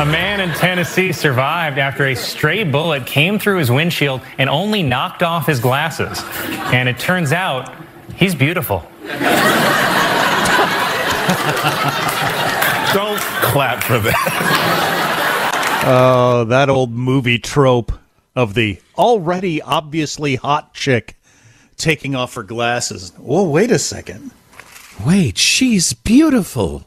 A 0.00 0.06
man 0.06 0.40
in 0.40 0.48
Tennessee 0.54 1.12
survived 1.12 1.76
after 1.76 2.06
a 2.06 2.16
stray 2.16 2.64
bullet 2.64 3.04
came 3.04 3.38
through 3.38 3.58
his 3.58 3.70
windshield 3.70 4.22
and 4.38 4.48
only 4.48 4.82
knocked 4.82 5.22
off 5.22 5.46
his 5.46 5.60
glasses. 5.60 6.22
And 6.72 6.88
it 6.88 6.98
turns 6.98 7.32
out 7.32 7.70
he's 8.14 8.34
beautiful. 8.34 8.78
Don't 12.94 13.20
clap 13.42 13.82
for 13.82 13.98
that. 13.98 15.82
Oh, 15.86 16.44
that 16.44 16.70
old 16.70 16.92
movie 16.92 17.38
trope 17.38 17.92
of 18.34 18.54
the 18.54 18.80
already 18.96 19.60
obviously 19.60 20.36
hot 20.36 20.72
chick 20.72 21.14
taking 21.76 22.14
off 22.14 22.32
her 22.36 22.42
glasses. 22.42 23.12
Whoa, 23.18 23.46
wait 23.46 23.70
a 23.70 23.78
second. 23.78 24.30
Wait, 25.04 25.36
she's 25.36 25.92
beautiful. 25.92 26.86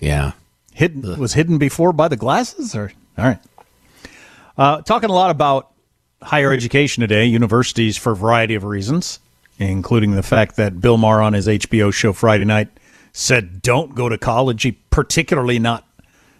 Yeah. 0.00 0.32
Hidden 0.78 1.18
was 1.18 1.34
hidden 1.34 1.58
before 1.58 1.92
by 1.92 2.06
the 2.06 2.16
glasses 2.16 2.76
or 2.76 2.92
all 3.18 3.24
right. 3.24 3.40
Uh, 4.56 4.80
talking 4.82 5.10
a 5.10 5.12
lot 5.12 5.30
about 5.30 5.72
higher 6.22 6.52
education 6.52 7.00
today, 7.00 7.24
universities 7.24 7.96
for 7.96 8.12
a 8.12 8.16
variety 8.16 8.54
of 8.54 8.62
reasons, 8.62 9.18
including 9.58 10.12
the 10.12 10.22
fact 10.22 10.54
that 10.54 10.80
Bill 10.80 10.96
Maher 10.96 11.20
on 11.20 11.32
his 11.32 11.48
HBO 11.48 11.92
show 11.92 12.12
Friday 12.12 12.44
night 12.44 12.68
said 13.12 13.60
don't 13.60 13.96
go 13.96 14.08
to 14.08 14.16
college, 14.16 14.72
particularly 14.90 15.58
not 15.58 15.84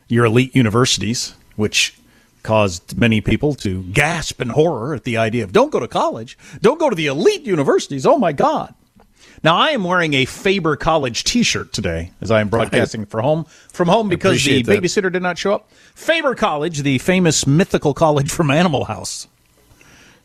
your 0.06 0.26
elite 0.26 0.54
universities, 0.54 1.34
which 1.56 1.98
caused 2.44 2.96
many 2.96 3.20
people 3.20 3.54
to 3.54 3.82
gasp 3.82 4.40
in 4.40 4.50
horror 4.50 4.94
at 4.94 5.02
the 5.02 5.16
idea 5.16 5.42
of 5.42 5.50
don't 5.50 5.72
go 5.72 5.80
to 5.80 5.88
college, 5.88 6.38
don't 6.62 6.78
go 6.78 6.88
to 6.88 6.94
the 6.94 7.08
elite 7.08 7.42
universities. 7.42 8.06
Oh 8.06 8.18
my 8.18 8.30
God. 8.30 8.72
Now 9.44 9.56
I 9.56 9.70
am 9.70 9.84
wearing 9.84 10.14
a 10.14 10.24
Faber 10.24 10.76
College 10.76 11.24
T-shirt 11.24 11.72
today 11.72 12.10
as 12.20 12.30
I 12.30 12.40
am 12.40 12.48
broadcasting 12.48 13.06
from 13.06 13.22
home 13.22 13.44
from 13.68 13.88
home 13.88 14.08
because 14.08 14.44
the 14.44 14.62
that. 14.62 14.82
babysitter 14.82 15.12
did 15.12 15.22
not 15.22 15.38
show 15.38 15.54
up. 15.54 15.70
Faber 15.94 16.34
College, 16.34 16.82
the 16.82 16.98
famous 16.98 17.46
mythical 17.46 17.94
college 17.94 18.30
from 18.30 18.50
Animal 18.50 18.84
House, 18.84 19.28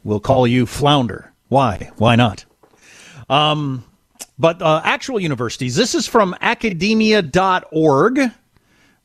will 0.04 0.20
call 0.20 0.48
you 0.48 0.66
Flounder. 0.66 1.32
Why? 1.50 1.92
Why 1.98 2.16
not? 2.16 2.46
Um, 3.30 3.84
but 4.40 4.62
uh, 4.62 4.82
actual 4.84 5.20
universities. 5.20 5.76
This 5.76 5.94
is 5.94 6.08
from 6.08 6.36
academia.org, 6.42 8.32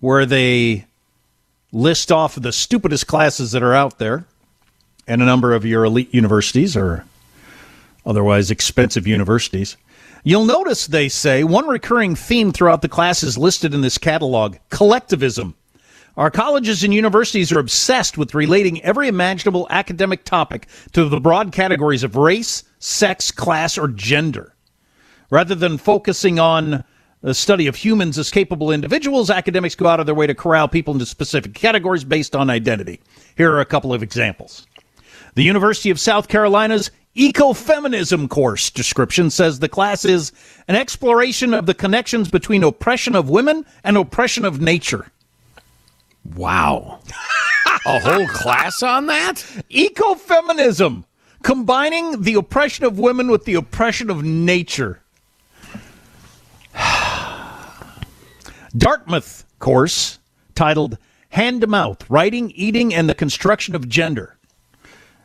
where 0.00 0.26
they 0.26 0.86
list 1.70 2.10
off 2.10 2.34
the 2.34 2.52
stupidest 2.52 3.06
classes 3.06 3.52
that 3.52 3.62
are 3.62 3.74
out 3.74 3.98
there, 3.98 4.24
and 5.06 5.20
a 5.20 5.26
number 5.26 5.52
of 5.52 5.66
your 5.66 5.84
elite 5.84 6.12
universities 6.14 6.76
or 6.76 7.04
otherwise 8.06 8.50
expensive 8.50 9.06
universities. 9.06 9.76
You'll 10.28 10.44
notice 10.44 10.86
they 10.86 11.08
say 11.08 11.42
one 11.42 11.66
recurring 11.66 12.14
theme 12.14 12.52
throughout 12.52 12.82
the 12.82 12.88
classes 12.90 13.38
listed 13.38 13.72
in 13.72 13.80
this 13.80 13.96
catalog 13.96 14.56
collectivism. 14.68 15.54
Our 16.18 16.30
colleges 16.30 16.84
and 16.84 16.92
universities 16.92 17.50
are 17.50 17.58
obsessed 17.58 18.18
with 18.18 18.34
relating 18.34 18.82
every 18.82 19.08
imaginable 19.08 19.66
academic 19.70 20.24
topic 20.24 20.68
to 20.92 21.08
the 21.08 21.18
broad 21.18 21.50
categories 21.50 22.02
of 22.02 22.14
race, 22.14 22.64
sex, 22.78 23.30
class, 23.30 23.78
or 23.78 23.88
gender. 23.88 24.54
Rather 25.30 25.54
than 25.54 25.78
focusing 25.78 26.38
on 26.38 26.84
the 27.22 27.32
study 27.32 27.66
of 27.66 27.76
humans 27.76 28.18
as 28.18 28.30
capable 28.30 28.70
individuals, 28.70 29.30
academics 29.30 29.76
go 29.76 29.86
out 29.86 29.98
of 29.98 30.04
their 30.04 30.14
way 30.14 30.26
to 30.26 30.34
corral 30.34 30.68
people 30.68 30.92
into 30.92 31.06
specific 31.06 31.54
categories 31.54 32.04
based 32.04 32.36
on 32.36 32.50
identity. 32.50 33.00
Here 33.38 33.50
are 33.50 33.60
a 33.60 33.64
couple 33.64 33.94
of 33.94 34.02
examples. 34.02 34.66
The 35.36 35.44
University 35.44 35.88
of 35.88 35.98
South 35.98 36.28
Carolina's 36.28 36.90
Ecofeminism 37.18 38.30
course 38.30 38.70
description 38.70 39.28
says 39.28 39.58
the 39.58 39.68
class 39.68 40.04
is 40.04 40.30
an 40.68 40.76
exploration 40.76 41.52
of 41.52 41.66
the 41.66 41.74
connections 41.74 42.30
between 42.30 42.62
oppression 42.62 43.16
of 43.16 43.28
women 43.28 43.66
and 43.82 43.96
oppression 43.96 44.44
of 44.44 44.60
nature. 44.60 45.10
Wow. 46.36 47.00
a 47.84 47.98
whole 47.98 48.28
class 48.28 48.84
on 48.84 49.06
that? 49.06 49.44
Ecofeminism, 49.68 51.02
combining 51.42 52.22
the 52.22 52.34
oppression 52.34 52.84
of 52.84 53.00
women 53.00 53.32
with 53.32 53.46
the 53.46 53.54
oppression 53.54 54.10
of 54.10 54.22
nature. 54.22 55.02
Dartmouth 58.76 59.44
course 59.58 60.20
titled 60.54 60.98
Hand 61.30 61.62
to 61.62 61.66
Mouth 61.66 62.08
Writing, 62.08 62.52
Eating, 62.52 62.94
and 62.94 63.08
the 63.08 63.14
Construction 63.14 63.74
of 63.74 63.88
Gender. 63.88 64.37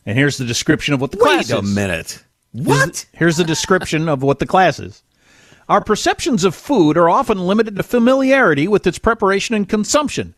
And 0.06 0.18
here's 0.18 0.38
the 0.38 0.46
description 0.46 0.94
of 0.94 1.02
what 1.02 1.12
the 1.12 1.18
Wait 1.18 1.24
class 1.24 1.46
is. 1.46 1.52
a 1.52 1.62
minute. 1.62 2.24
What? 2.52 3.06
Here's 3.14 3.38
the 3.38 3.44
description 3.44 4.10
of 4.10 4.22
what 4.22 4.40
the 4.40 4.46
class 4.46 4.80
is. 4.80 5.02
Our 5.70 5.82
perceptions 5.84 6.44
of 6.44 6.54
food 6.56 6.98
are 6.98 7.10
often 7.10 7.40
limited 7.40 7.76
to 7.78 7.84
familiarity 7.84 8.68
with 8.68 8.86
its 8.86 9.00
preparation 9.00 9.56
and 9.56 9.68
consumption. 9.68 10.36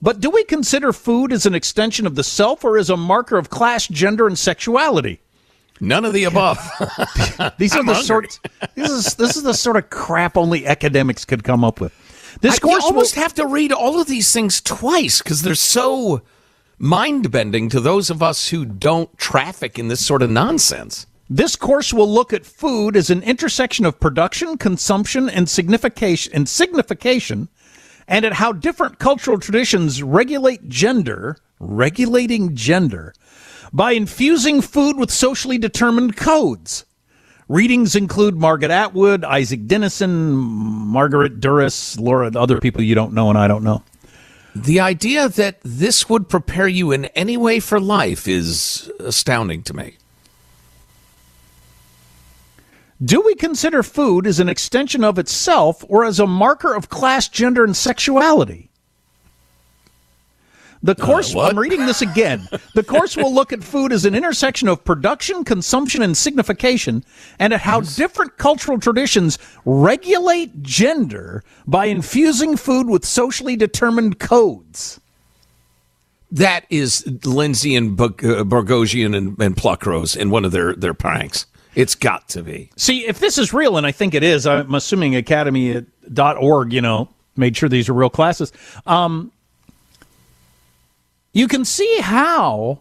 But 0.00 0.20
do 0.20 0.30
we 0.30 0.44
consider 0.44 0.92
food 0.92 1.32
as 1.32 1.44
an 1.46 1.54
extension 1.54 2.06
of 2.06 2.14
the 2.14 2.22
self 2.22 2.64
or 2.64 2.78
as 2.78 2.88
a 2.88 2.96
marker 2.96 3.36
of 3.36 3.50
class, 3.50 3.88
gender, 3.88 4.28
and 4.28 4.38
sexuality? 4.38 5.20
None 5.80 6.04
of 6.04 6.12
the 6.12 6.24
above. 6.24 6.58
These 7.58 7.74
are 7.74 7.80
I'm 7.80 7.86
the 7.86 7.94
hungry. 7.94 8.04
sort. 8.06 8.40
This 8.76 8.90
is 8.90 9.14
this 9.16 9.36
is 9.36 9.42
the 9.42 9.54
sort 9.54 9.76
of 9.76 9.90
crap 9.90 10.36
only 10.36 10.66
academics 10.66 11.24
could 11.24 11.42
come 11.44 11.64
up 11.64 11.80
with. 11.80 11.92
This 12.40 12.56
I, 12.56 12.58
course 12.58 12.82
you 12.82 12.88
almost 12.88 13.16
will- 13.16 13.22
have 13.22 13.34
to 13.34 13.46
read 13.46 13.72
all 13.72 14.00
of 14.00 14.06
these 14.06 14.32
things 14.32 14.60
twice 14.60 15.20
because 15.22 15.42
they're 15.42 15.54
so 15.56 16.22
mind 16.78 17.30
bending 17.30 17.68
to 17.68 17.80
those 17.80 18.10
of 18.10 18.22
us 18.22 18.48
who 18.48 18.64
don't 18.64 19.16
traffic 19.18 19.78
in 19.78 19.88
this 19.88 20.04
sort 20.04 20.22
of 20.22 20.30
nonsense. 20.30 21.06
This 21.28 21.56
course 21.56 21.92
will 21.92 22.10
look 22.10 22.32
at 22.32 22.46
food 22.46 22.96
as 22.96 23.10
an 23.10 23.22
intersection 23.22 23.84
of 23.84 24.00
production, 24.00 24.56
consumption, 24.56 25.28
and 25.28 25.48
signification, 25.48 26.32
and 26.34 26.48
signification, 26.48 27.48
and 28.06 28.24
at 28.24 28.34
how 28.34 28.52
different 28.52 28.98
cultural 28.98 29.38
traditions 29.38 30.02
regulate 30.02 30.68
gender, 30.68 31.36
regulating 31.58 32.54
gender, 32.54 33.12
by 33.72 33.92
infusing 33.92 34.62
food 34.62 34.96
with 34.96 35.10
socially 35.10 35.58
determined 35.58 36.16
codes. 36.16 36.86
Readings 37.48 37.96
include 37.96 38.36
Margaret 38.36 38.70
Atwood, 38.70 39.24
Isak 39.24 39.60
Dinesen, 39.60 40.32
Margaret 40.32 41.40
Duras, 41.40 41.98
Laura, 41.98 42.30
other 42.34 42.60
people 42.60 42.82
you 42.82 42.94
don't 42.94 43.12
know 43.12 43.28
and 43.28 43.38
I 43.38 43.48
don't 43.48 43.64
know. 43.64 43.82
The 44.64 44.80
idea 44.80 45.28
that 45.28 45.60
this 45.62 46.08
would 46.08 46.28
prepare 46.28 46.66
you 46.66 46.90
in 46.90 47.04
any 47.06 47.36
way 47.36 47.60
for 47.60 47.78
life 47.78 48.26
is 48.26 48.90
astounding 48.98 49.62
to 49.62 49.74
me. 49.74 49.96
Do 53.02 53.20
we 53.20 53.36
consider 53.36 53.84
food 53.84 54.26
as 54.26 54.40
an 54.40 54.48
extension 54.48 55.04
of 55.04 55.16
itself 55.16 55.84
or 55.88 56.04
as 56.04 56.18
a 56.18 56.26
marker 56.26 56.74
of 56.74 56.88
class, 56.88 57.28
gender, 57.28 57.62
and 57.62 57.76
sexuality? 57.76 58.67
The 60.82 60.94
course, 60.94 61.34
I'm 61.34 61.58
reading 61.58 61.86
this 61.86 62.02
again. 62.02 62.48
The 62.74 62.84
course 62.84 63.16
will 63.16 63.34
look 63.34 63.52
at 63.52 63.64
food 63.64 63.92
as 63.92 64.04
an 64.04 64.14
intersection 64.14 64.68
of 64.68 64.84
production, 64.84 65.44
consumption, 65.44 66.02
and 66.02 66.16
signification, 66.16 67.04
and 67.38 67.52
at 67.52 67.60
how 67.60 67.80
different 67.80 68.36
cultural 68.36 68.78
traditions 68.78 69.38
regulate 69.64 70.62
gender 70.62 71.42
by 71.66 71.86
infusing 71.86 72.56
food 72.56 72.88
with 72.88 73.04
socially 73.04 73.56
determined 73.56 74.20
codes. 74.20 75.00
That 76.30 76.64
is 76.70 77.06
Lindsay 77.24 77.74
and 77.74 77.96
Bog- 77.96 78.24
uh, 78.24 78.40
and, 78.40 78.44
and 78.44 79.56
Pluckrose 79.56 80.16
in 80.16 80.30
one 80.30 80.44
of 80.44 80.52
their, 80.52 80.74
their 80.74 80.94
pranks. 80.94 81.46
It's 81.74 81.94
got 81.94 82.28
to 82.30 82.42
be. 82.42 82.70
See, 82.76 83.06
if 83.06 83.18
this 83.18 83.38
is 83.38 83.52
real, 83.52 83.76
and 83.76 83.86
I 83.86 83.92
think 83.92 84.14
it 84.14 84.22
is, 84.22 84.46
I'm 84.46 84.74
assuming 84.74 85.16
academy.org, 85.16 86.72
you 86.72 86.80
know, 86.80 87.08
made 87.36 87.56
sure 87.56 87.68
these 87.68 87.88
are 87.88 87.94
real 87.94 88.10
classes. 88.10 88.52
Um, 88.86 89.32
you 91.32 91.48
can 91.48 91.64
see 91.64 92.00
how 92.00 92.80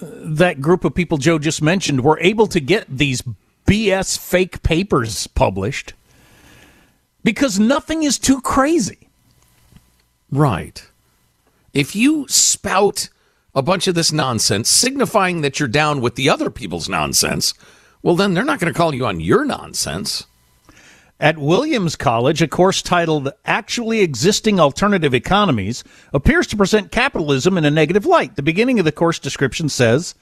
uh, 0.00 0.06
that 0.10 0.60
group 0.60 0.84
of 0.84 0.94
people 0.94 1.18
Joe 1.18 1.38
just 1.38 1.62
mentioned 1.62 2.02
were 2.02 2.18
able 2.20 2.46
to 2.48 2.60
get 2.60 2.86
these 2.88 3.22
BS 3.66 4.18
fake 4.18 4.62
papers 4.62 5.26
published 5.26 5.92
because 7.22 7.58
nothing 7.58 8.02
is 8.02 8.18
too 8.18 8.40
crazy. 8.40 9.08
Right. 10.30 10.86
If 11.74 11.94
you 11.94 12.26
spout 12.28 13.08
a 13.54 13.62
bunch 13.62 13.86
of 13.86 13.94
this 13.94 14.12
nonsense, 14.12 14.70
signifying 14.70 15.40
that 15.40 15.58
you're 15.58 15.68
down 15.68 16.00
with 16.00 16.14
the 16.14 16.28
other 16.28 16.50
people's 16.50 16.88
nonsense, 16.88 17.54
well, 18.02 18.16
then 18.16 18.34
they're 18.34 18.44
not 18.44 18.60
going 18.60 18.72
to 18.72 18.76
call 18.76 18.94
you 18.94 19.04
on 19.04 19.20
your 19.20 19.44
nonsense. 19.44 20.26
At 21.20 21.36
Williams 21.36 21.96
College, 21.96 22.42
a 22.42 22.46
course 22.46 22.80
titled 22.80 23.32
Actually 23.44 24.02
Existing 24.02 24.60
Alternative 24.60 25.12
Economies 25.12 25.82
appears 26.12 26.46
to 26.46 26.56
present 26.56 26.92
capitalism 26.92 27.58
in 27.58 27.64
a 27.64 27.72
negative 27.72 28.06
light. 28.06 28.36
The 28.36 28.42
beginning 28.42 28.78
of 28.78 28.84
the 28.84 28.92
course 28.92 29.18
description 29.18 29.68
says 29.68 30.14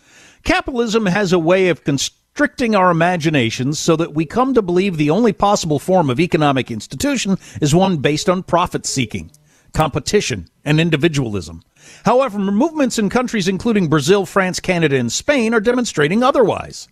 Capitalism 0.42 1.04
has 1.04 1.34
a 1.34 1.38
way 1.38 1.68
of 1.68 1.84
constricting 1.84 2.74
our 2.74 2.90
imaginations 2.90 3.78
so 3.78 3.94
that 3.96 4.14
we 4.14 4.24
come 4.24 4.54
to 4.54 4.62
believe 4.62 4.96
the 4.96 5.10
only 5.10 5.34
possible 5.34 5.78
form 5.78 6.08
of 6.08 6.18
economic 6.18 6.70
institution 6.70 7.36
is 7.60 7.74
one 7.74 7.98
based 7.98 8.30
on 8.30 8.42
profit 8.42 8.86
seeking, 8.86 9.30
competition, 9.74 10.48
and 10.64 10.80
individualism. 10.80 11.62
However, 12.06 12.38
movements 12.38 12.98
in 12.98 13.10
countries 13.10 13.48
including 13.48 13.88
Brazil, 13.88 14.24
France, 14.24 14.60
Canada, 14.60 14.96
and 14.96 15.12
Spain 15.12 15.52
are 15.52 15.60
demonstrating 15.60 16.22
otherwise. 16.22 16.88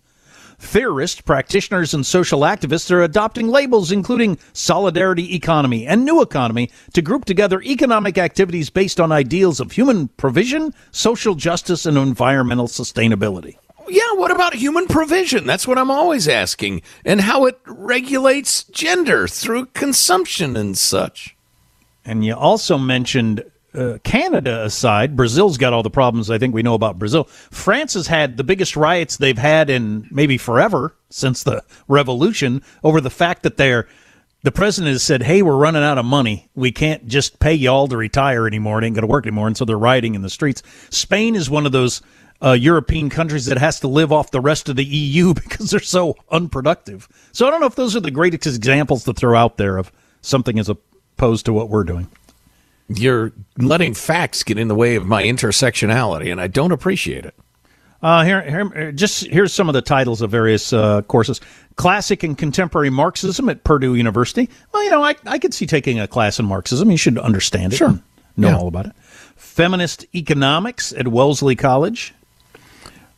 Theorists, 0.59 1.21
practitioners, 1.21 1.93
and 1.93 2.05
social 2.05 2.41
activists 2.41 2.91
are 2.91 3.03
adopting 3.03 3.47
labels 3.47 3.91
including 3.91 4.37
solidarity 4.53 5.35
economy 5.35 5.85
and 5.85 6.05
new 6.05 6.21
economy 6.21 6.69
to 6.93 7.01
group 7.01 7.25
together 7.25 7.61
economic 7.61 8.17
activities 8.17 8.69
based 8.69 8.99
on 8.99 9.11
ideals 9.11 9.59
of 9.59 9.71
human 9.71 10.07
provision, 10.09 10.73
social 10.91 11.35
justice, 11.35 11.85
and 11.85 11.97
environmental 11.97 12.67
sustainability. 12.67 13.57
Yeah, 13.87 14.13
what 14.13 14.31
about 14.31 14.55
human 14.55 14.87
provision? 14.87 15.45
That's 15.45 15.67
what 15.67 15.77
I'm 15.77 15.91
always 15.91 16.27
asking. 16.27 16.81
And 17.03 17.21
how 17.21 17.45
it 17.45 17.59
regulates 17.65 18.63
gender 18.63 19.27
through 19.27 19.67
consumption 19.67 20.57
and 20.57 20.77
such. 20.77 21.35
And 22.03 22.25
you 22.25 22.35
also 22.35 22.77
mentioned 22.77 23.43
uh, 23.75 23.97
Canada 24.03 24.63
aside, 24.63 25.15
Brazil's 25.15 25.57
got 25.57 25.73
all 25.73 25.83
the 25.83 25.89
problems 25.89 26.29
I 26.29 26.37
think 26.37 26.53
we 26.53 26.63
know 26.63 26.73
about 26.73 26.99
Brazil. 26.99 27.25
France 27.25 27.93
has 27.93 28.07
had 28.07 28.37
the 28.37 28.43
biggest 28.43 28.75
riots 28.75 29.17
they've 29.17 29.37
had 29.37 29.69
in 29.69 30.07
maybe 30.11 30.37
forever 30.37 30.95
since 31.09 31.43
the 31.43 31.63
revolution 31.87 32.61
over 32.83 33.01
the 33.01 33.09
fact 33.09 33.43
that 33.43 33.57
they're 33.57 33.87
the 34.43 34.51
president 34.51 34.93
has 34.93 35.01
said, 35.01 35.23
"Hey, 35.23 35.41
we're 35.41 35.57
running 35.57 35.81
out 35.81 35.97
of 35.97 36.05
money. 36.05 36.49
We 36.53 36.71
can't 36.71 37.07
just 37.07 37.39
pay 37.39 37.55
y'all 37.55 37.87
to 37.87 37.97
retire 37.97 38.45
anymore. 38.45 38.79
It 38.79 38.85
ain't 38.85 38.95
going 38.95 39.01
to 39.01 39.11
work 39.11 39.25
anymore." 39.25 39.47
And 39.47 39.57
so 39.57 39.65
they're 39.65 39.77
rioting 39.77 40.13
in 40.13 40.21
the 40.21 40.29
streets. 40.29 40.61
Spain 40.91 41.35
is 41.35 41.49
one 41.49 41.65
of 41.65 41.71
those 41.71 42.03
uh, 42.43 42.51
European 42.51 43.09
countries 43.09 43.45
that 43.47 43.57
has 43.57 43.79
to 43.79 43.87
live 43.87 44.11
off 44.11 44.29
the 44.29 44.41
rest 44.41 44.69
of 44.69 44.75
the 44.75 44.85
EU 44.85 45.33
because 45.41 45.71
they're 45.71 45.79
so 45.79 46.15
unproductive. 46.29 47.07
So 47.31 47.47
I 47.47 47.49
don't 47.49 47.59
know 47.59 47.65
if 47.65 47.75
those 47.75 47.95
are 47.95 48.01
the 48.01 48.11
greatest 48.11 48.45
examples 48.45 49.03
to 49.05 49.13
throw 49.13 49.35
out 49.35 49.57
there 49.57 49.77
of 49.77 49.91
something 50.21 50.59
as 50.59 50.69
opposed 50.69 51.45
to 51.45 51.53
what 51.53 51.69
we're 51.69 51.83
doing. 51.83 52.07
You're 52.87 53.31
letting 53.57 53.93
facts 53.95 54.43
get 54.43 54.59
in 54.59 54.67
the 54.67 54.75
way 54.75 54.95
of 54.95 55.05
my 55.05 55.23
intersectionality, 55.23 56.31
and 56.31 56.39
I 56.39 56.47
don't 56.47 56.71
appreciate 56.71 57.25
it. 57.25 57.33
Uh, 58.01 58.23
here, 58.23 58.41
here, 58.43 58.91
just 58.91 59.25
here's 59.25 59.51
some 59.53 59.67
of 59.67 59.73
the 59.73 59.81
titles 59.81 60.21
of 60.21 60.29
various 60.29 60.71
uh, 60.71 61.01
courses: 61.03 61.41
Classic 61.77 62.21
and 62.21 62.37
Contemporary 62.37 62.91
Marxism 62.91 63.49
at 63.49 63.63
Purdue 63.63 63.95
University. 63.95 64.49
Well, 64.71 64.83
you 64.83 64.91
know, 64.91 65.03
I, 65.03 65.15
I 65.25 65.39
could 65.39 65.53
see 65.53 65.65
taking 65.65 65.99
a 65.99 66.07
class 66.07 66.37
in 66.39 66.45
Marxism. 66.45 66.91
You 66.91 66.97
should 66.97 67.17
understand 67.17 67.73
it, 67.73 67.77
Sure. 67.77 67.99
know 68.37 68.49
Yeah. 68.49 68.57
all 68.57 68.67
about 68.67 68.85
it. 68.85 68.91
Feminist 69.35 70.05
Economics 70.13 70.93
at 70.93 71.07
Wellesley 71.07 71.55
College. 71.55 72.13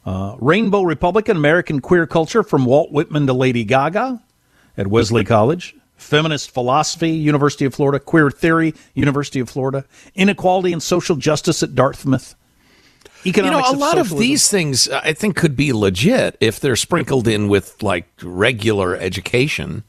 Uh, 0.05 0.37
Rainbow 0.39 0.83
Republican 0.83 1.35
American 1.35 1.81
Queer 1.81 2.07
Culture 2.07 2.41
from 2.43 2.63
Walt 2.63 2.93
Whitman 2.93 3.27
to 3.27 3.33
Lady 3.33 3.65
Gaga 3.65 4.21
at 4.77 4.87
Wesley 4.87 5.25
College. 5.25 5.75
Feminist 5.97 6.51
Philosophy, 6.51 7.09
University 7.09 7.65
of 7.65 7.75
Florida. 7.75 7.99
Queer 7.99 8.31
Theory, 8.31 8.73
University 8.93 9.39
of 9.39 9.49
Florida. 9.49 9.83
Inequality 10.15 10.71
and 10.71 10.81
Social 10.81 11.15
Justice 11.15 11.61
at 11.63 11.75
Dartmouth. 11.75 12.35
you 13.23 13.33
know, 13.33 13.59
Economics 13.59 13.69
a 13.71 13.75
lot 13.75 13.97
of 13.97 14.09
these 14.17 14.49
things 14.49 14.87
uh, 14.87 15.01
I 15.03 15.13
think 15.13 15.35
could 15.35 15.55
be 15.55 15.73
legit 15.73 16.37
if 16.39 16.59
they're 16.59 16.75
sprinkled 16.75 17.27
in 17.27 17.47
with 17.49 17.81
like 17.83 18.07
regular 18.21 18.95
education. 18.95 19.83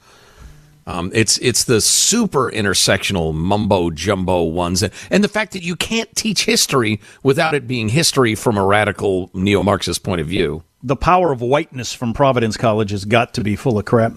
Um, 0.87 1.11
it's 1.15 1.37
it's 1.39 1.65
the 1.65 1.83
super 1.83 2.51
intersectional 2.51 3.35
mumbo 3.35 3.91
jumbo 3.91 4.45
ones, 4.45 4.83
and, 4.83 4.91
and 5.11 5.23
the 5.23 5.29
fact 5.29 5.53
that 5.53 5.63
you 5.63 5.77
can't 5.77 6.09
teach 6.17 6.47
history 6.47 6.99
without 7.23 7.53
it 7.55 7.67
being 7.69 7.91
history 7.91 8.35
from 8.35 8.57
a 8.57 8.65
radical 8.65 9.31
neo 9.35 9.63
Marxist 9.63 10.03
point 10.03 10.23
of 10.23 10.27
view. 10.27 10.65
the 10.83 10.97
power 10.97 11.31
of 11.31 11.43
whiteness 11.43 11.93
from 11.93 12.15
Providence 12.15 12.57
College 12.57 12.91
has 12.93 13.05
got 13.05 13.35
to 13.35 13.43
be 13.43 13.55
full 13.55 13.79
of 13.79 13.85
crap. 13.85 14.15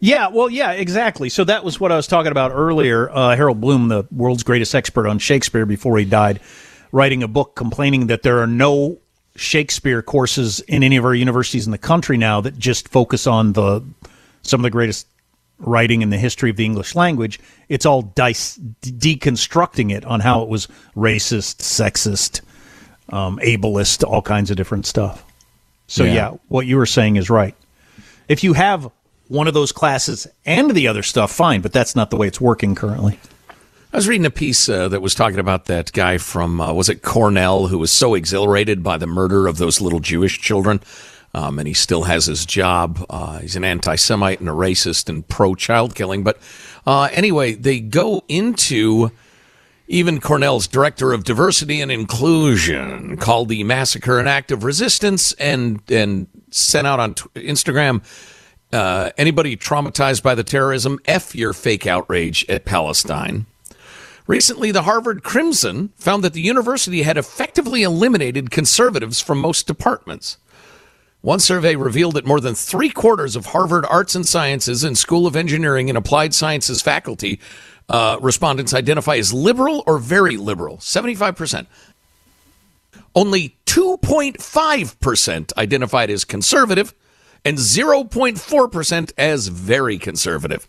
Yeah, 0.00 0.28
well, 0.28 0.48
yeah, 0.50 0.72
exactly. 0.72 1.28
So 1.28 1.44
that 1.44 1.64
was 1.64 1.78
what 1.78 1.92
I 1.92 1.96
was 1.96 2.06
talking 2.06 2.32
about 2.32 2.52
earlier. 2.52 3.10
Uh, 3.10 3.36
Harold 3.36 3.60
Bloom, 3.60 3.88
the 3.88 4.04
world's 4.10 4.42
greatest 4.42 4.74
expert 4.74 5.06
on 5.06 5.18
Shakespeare 5.18 5.66
before 5.66 5.98
he 5.98 6.04
died, 6.04 6.40
writing 6.92 7.22
a 7.22 7.28
book 7.28 7.54
complaining 7.54 8.06
that 8.06 8.22
there 8.22 8.40
are 8.40 8.46
no 8.46 8.98
Shakespeare 9.36 10.02
courses 10.02 10.60
in 10.60 10.82
any 10.82 10.96
of 10.96 11.04
our 11.04 11.14
universities 11.14 11.66
in 11.66 11.72
the 11.72 11.78
country 11.78 12.16
now 12.16 12.40
that 12.40 12.58
just 12.58 12.88
focus 12.88 13.26
on 13.26 13.52
the 13.52 13.82
some 14.42 14.60
of 14.60 14.62
the 14.62 14.70
greatest 14.70 15.06
writing 15.58 16.00
in 16.02 16.08
the 16.10 16.16
history 16.16 16.48
of 16.50 16.56
the 16.56 16.64
English 16.64 16.94
language. 16.94 17.38
It's 17.68 17.84
all 17.84 18.02
dice, 18.02 18.58
deconstructing 18.82 19.92
it 19.94 20.04
on 20.06 20.20
how 20.20 20.42
it 20.42 20.48
was 20.48 20.66
racist, 20.96 21.58
sexist, 21.58 22.40
um, 23.10 23.38
ableist, 23.38 24.02
all 24.02 24.22
kinds 24.22 24.50
of 24.50 24.56
different 24.56 24.86
stuff. 24.86 25.24
So 25.86 26.04
Yeah. 26.04 26.14
yeah. 26.14 26.30
what 26.48 26.66
you 26.66 26.76
were 26.76 26.86
saying 26.86 27.16
is 27.16 27.28
right. 27.28 27.54
If 28.28 28.42
you 28.42 28.52
have 28.54 28.90
one 29.30 29.46
of 29.46 29.54
those 29.54 29.70
classes 29.70 30.26
and 30.44 30.72
the 30.72 30.88
other 30.88 31.04
stuff, 31.04 31.30
fine, 31.30 31.60
but 31.60 31.72
that's 31.72 31.94
not 31.94 32.10
the 32.10 32.16
way 32.16 32.26
it's 32.26 32.40
working 32.40 32.74
currently. 32.74 33.16
I 33.92 33.96
was 33.96 34.08
reading 34.08 34.26
a 34.26 34.30
piece 34.30 34.68
uh, 34.68 34.88
that 34.88 35.02
was 35.02 35.14
talking 35.14 35.38
about 35.38 35.66
that 35.66 35.92
guy 35.92 36.18
from, 36.18 36.60
uh, 36.60 36.72
was 36.72 36.88
it 36.88 37.02
Cornell, 37.02 37.68
who 37.68 37.78
was 37.78 37.92
so 37.92 38.14
exhilarated 38.14 38.82
by 38.82 38.98
the 38.98 39.06
murder 39.06 39.46
of 39.46 39.58
those 39.58 39.80
little 39.80 40.00
Jewish 40.00 40.40
children. 40.40 40.80
Um, 41.32 41.60
and 41.60 41.68
he 41.68 41.74
still 41.74 42.02
has 42.02 42.26
his 42.26 42.44
job. 42.44 43.06
Uh, 43.08 43.38
he's 43.38 43.54
an 43.54 43.62
anti 43.62 43.94
Semite 43.94 44.40
and 44.40 44.48
a 44.48 44.52
racist 44.52 45.08
and 45.08 45.26
pro 45.28 45.54
child 45.54 45.94
killing. 45.94 46.24
But 46.24 46.38
uh, 46.84 47.08
anyway, 47.12 47.54
they 47.54 47.78
go 47.78 48.24
into 48.26 49.12
even 49.86 50.18
Cornell's 50.18 50.66
director 50.66 51.12
of 51.12 51.22
diversity 51.22 51.80
and 51.80 51.92
inclusion 51.92 53.16
called 53.16 53.48
the 53.48 53.62
massacre 53.62 54.18
an 54.18 54.26
act 54.26 54.50
of 54.50 54.64
resistance 54.64 55.32
and, 55.34 55.82
and 55.88 56.26
sent 56.50 56.84
out 56.84 56.98
on 56.98 57.14
t- 57.14 57.28
Instagram 57.36 58.02
uh, 58.72 59.10
anybody 59.16 59.56
traumatized 59.56 60.22
by 60.22 60.34
the 60.34 60.44
terrorism, 60.44 60.98
F 61.06 61.34
your 61.34 61.52
fake 61.52 61.86
outrage 61.86 62.44
at 62.48 62.64
Palestine. 62.64 63.46
Recently, 64.26 64.70
the 64.70 64.82
Harvard 64.82 65.24
Crimson 65.24 65.88
found 65.96 66.22
that 66.22 66.34
the 66.34 66.40
university 66.40 67.02
had 67.02 67.16
effectively 67.18 67.82
eliminated 67.82 68.50
conservatives 68.50 69.20
from 69.20 69.38
most 69.40 69.66
departments. 69.66 70.38
One 71.20 71.40
survey 71.40 71.76
revealed 71.76 72.14
that 72.14 72.26
more 72.26 72.40
than 72.40 72.54
three 72.54 72.90
quarters 72.90 73.36
of 73.36 73.46
Harvard 73.46 73.84
Arts 73.86 74.14
and 74.14 74.26
Sciences 74.26 74.84
and 74.84 74.96
School 74.96 75.26
of 75.26 75.36
Engineering 75.36 75.90
and 75.90 75.98
Applied 75.98 76.32
Sciences 76.32 76.80
faculty 76.80 77.40
uh, 77.88 78.18
respondents 78.22 78.72
identify 78.72 79.16
as 79.16 79.34
liberal 79.34 79.82
or 79.86 79.98
very 79.98 80.36
liberal, 80.36 80.76
75%. 80.76 81.66
Only 83.14 83.56
2.5% 83.66 85.56
identified 85.58 86.10
as 86.10 86.24
conservative 86.24 86.94
and 87.44 87.58
0.4% 87.58 89.12
as 89.16 89.48
very 89.48 89.98
conservative. 89.98 90.68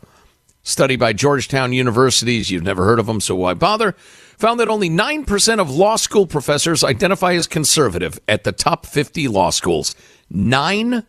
Study 0.63 0.95
by 0.95 1.11
Georgetown 1.11 1.73
Universities, 1.73 2.51
you've 2.51 2.63
never 2.63 2.85
heard 2.85 2.99
of 2.99 3.07
them, 3.07 3.19
so 3.19 3.35
why 3.35 3.53
bother? 3.55 3.93
Found 4.37 4.59
that 4.59 4.69
only 4.69 4.89
9% 4.89 5.59
of 5.59 5.71
law 5.71 5.95
school 5.95 6.27
professors 6.27 6.83
identify 6.83 7.33
as 7.33 7.47
conservative 7.47 8.19
at 8.27 8.43
the 8.43 8.51
top 8.51 8.85
50 8.85 9.27
law 9.27 9.49
schools. 9.49 9.95
9%. 10.31 11.03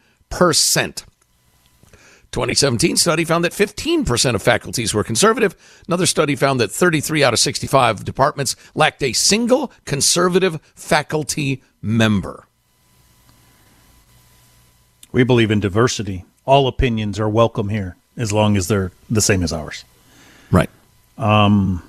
2017 2.32 2.96
study 2.96 3.26
found 3.26 3.44
that 3.44 3.52
15% 3.52 4.34
of 4.34 4.42
faculties 4.42 4.94
were 4.94 5.04
conservative. 5.04 5.54
Another 5.86 6.06
study 6.06 6.34
found 6.34 6.58
that 6.60 6.70
33 6.70 7.22
out 7.22 7.34
of 7.34 7.38
65 7.38 8.06
departments 8.06 8.56
lacked 8.74 9.02
a 9.02 9.12
single 9.12 9.70
conservative 9.84 10.58
faculty 10.74 11.62
member. 11.82 12.46
We 15.12 15.24
believe 15.24 15.50
in 15.50 15.60
diversity. 15.60 16.24
All 16.44 16.66
opinions 16.66 17.20
are 17.20 17.28
welcome 17.28 17.68
here 17.68 17.96
as 18.16 18.32
long 18.32 18.56
as 18.56 18.68
they're 18.68 18.92
the 19.08 19.20
same 19.20 19.42
as 19.42 19.52
ours. 19.52 19.84
Right. 20.50 20.70
Um, 21.18 21.82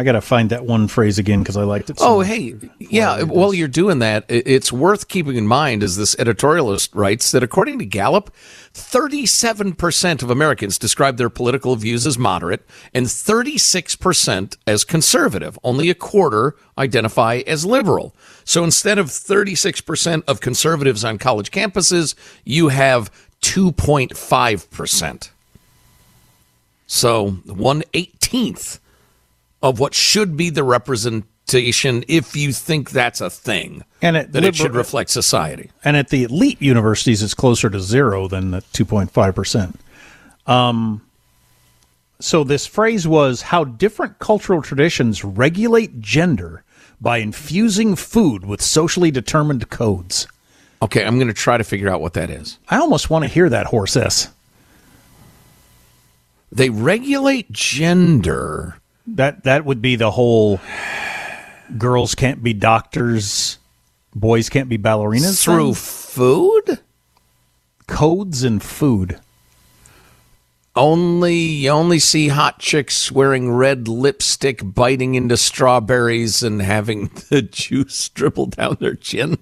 I 0.00 0.02
got 0.02 0.12
to 0.12 0.22
find 0.22 0.48
that 0.48 0.64
one 0.64 0.88
phrase 0.88 1.18
again 1.18 1.40
because 1.40 1.58
I 1.58 1.64
liked 1.64 1.90
it. 1.90 1.98
So 1.98 2.06
Oh, 2.06 2.20
hey, 2.20 2.54
yeah. 2.78 3.22
While 3.22 3.52
you're 3.52 3.68
doing 3.68 3.98
that, 3.98 4.24
it's 4.28 4.72
worth 4.72 5.08
keeping 5.08 5.36
in 5.36 5.46
mind, 5.46 5.82
as 5.82 5.98
this 5.98 6.14
editorialist 6.14 6.94
writes, 6.94 7.30
that 7.32 7.42
according 7.42 7.78
to 7.80 7.84
Gallup, 7.84 8.34
37% 8.72 10.22
of 10.22 10.30
Americans 10.30 10.78
describe 10.78 11.18
their 11.18 11.28
political 11.28 11.76
views 11.76 12.06
as 12.06 12.16
moderate 12.18 12.66
and 12.94 13.06
36% 13.06 14.56
as 14.66 14.84
conservative. 14.84 15.58
Only 15.62 15.90
a 15.90 15.94
quarter 15.94 16.56
identify 16.78 17.42
as 17.46 17.66
liberal. 17.66 18.14
So 18.44 18.64
instead 18.64 18.98
of 18.98 19.08
36% 19.08 20.22
of 20.26 20.40
conservatives 20.40 21.04
on 21.04 21.18
college 21.18 21.50
campuses, 21.50 22.14
you 22.44 22.68
have 22.68 23.10
2.5%. 23.42 25.30
So 26.86 27.30
one 27.46 27.84
eighteenth 27.94 28.80
of 29.62 29.78
what 29.78 29.94
should 29.94 30.36
be 30.36 30.50
the 30.50 30.64
representation 30.64 32.04
if 32.08 32.36
you 32.36 32.52
think 32.52 32.90
that's 32.90 33.20
a 33.20 33.30
thing. 33.30 33.84
And 34.02 34.16
that 34.16 34.44
it 34.44 34.56
should 34.56 34.74
reflect 34.74 35.10
society. 35.10 35.70
And 35.84 35.96
at 35.96 36.08
the 36.08 36.24
elite 36.24 36.60
universities, 36.62 37.22
it's 37.22 37.34
closer 37.34 37.68
to 37.70 37.80
zero 37.80 38.28
than 38.28 38.52
the 38.52 38.60
2.5%. 38.60 39.74
Um, 40.50 41.02
so 42.20 42.44
this 42.44 42.66
phrase 42.66 43.06
was 43.06 43.42
how 43.42 43.64
different 43.64 44.18
cultural 44.18 44.62
traditions 44.62 45.24
regulate 45.24 46.00
gender 46.00 46.64
by 47.00 47.18
infusing 47.18 47.96
food 47.96 48.44
with 48.44 48.60
socially 48.60 49.10
determined 49.10 49.70
codes. 49.70 50.26
Okay, 50.82 51.04
I'm 51.04 51.16
going 51.16 51.28
to 51.28 51.34
try 51.34 51.56
to 51.56 51.64
figure 51.64 51.88
out 51.88 52.00
what 52.00 52.14
that 52.14 52.30
is. 52.30 52.58
I 52.68 52.78
almost 52.78 53.10
want 53.10 53.24
to 53.24 53.28
hear 53.28 53.48
that 53.48 53.66
horse 53.66 53.96
S. 53.96 54.28
They 56.52 56.70
regulate 56.70 57.50
gender. 57.52 58.79
That 59.16 59.44
that 59.44 59.64
would 59.64 59.82
be 59.82 59.96
the 59.96 60.10
whole 60.10 60.60
girls 61.78 62.14
can't 62.14 62.42
be 62.42 62.52
doctors, 62.52 63.58
boys 64.14 64.48
can't 64.48 64.68
be 64.68 64.78
ballerinas 64.78 65.42
Through 65.42 65.74
thing? 65.74 66.64
food? 66.64 66.78
codes 67.86 68.44
and 68.44 68.62
food. 68.62 69.18
Only 70.76 71.34
you 71.34 71.70
only 71.70 71.98
see 71.98 72.28
hot 72.28 72.60
chicks 72.60 73.10
wearing 73.10 73.50
red 73.52 73.88
lipstick, 73.88 74.60
biting 74.62 75.16
into 75.16 75.36
strawberries, 75.36 76.44
and 76.44 76.62
having 76.62 77.10
the 77.28 77.42
juice 77.42 78.08
dribble 78.10 78.46
down 78.46 78.76
their 78.80 78.94
chin. 78.94 79.38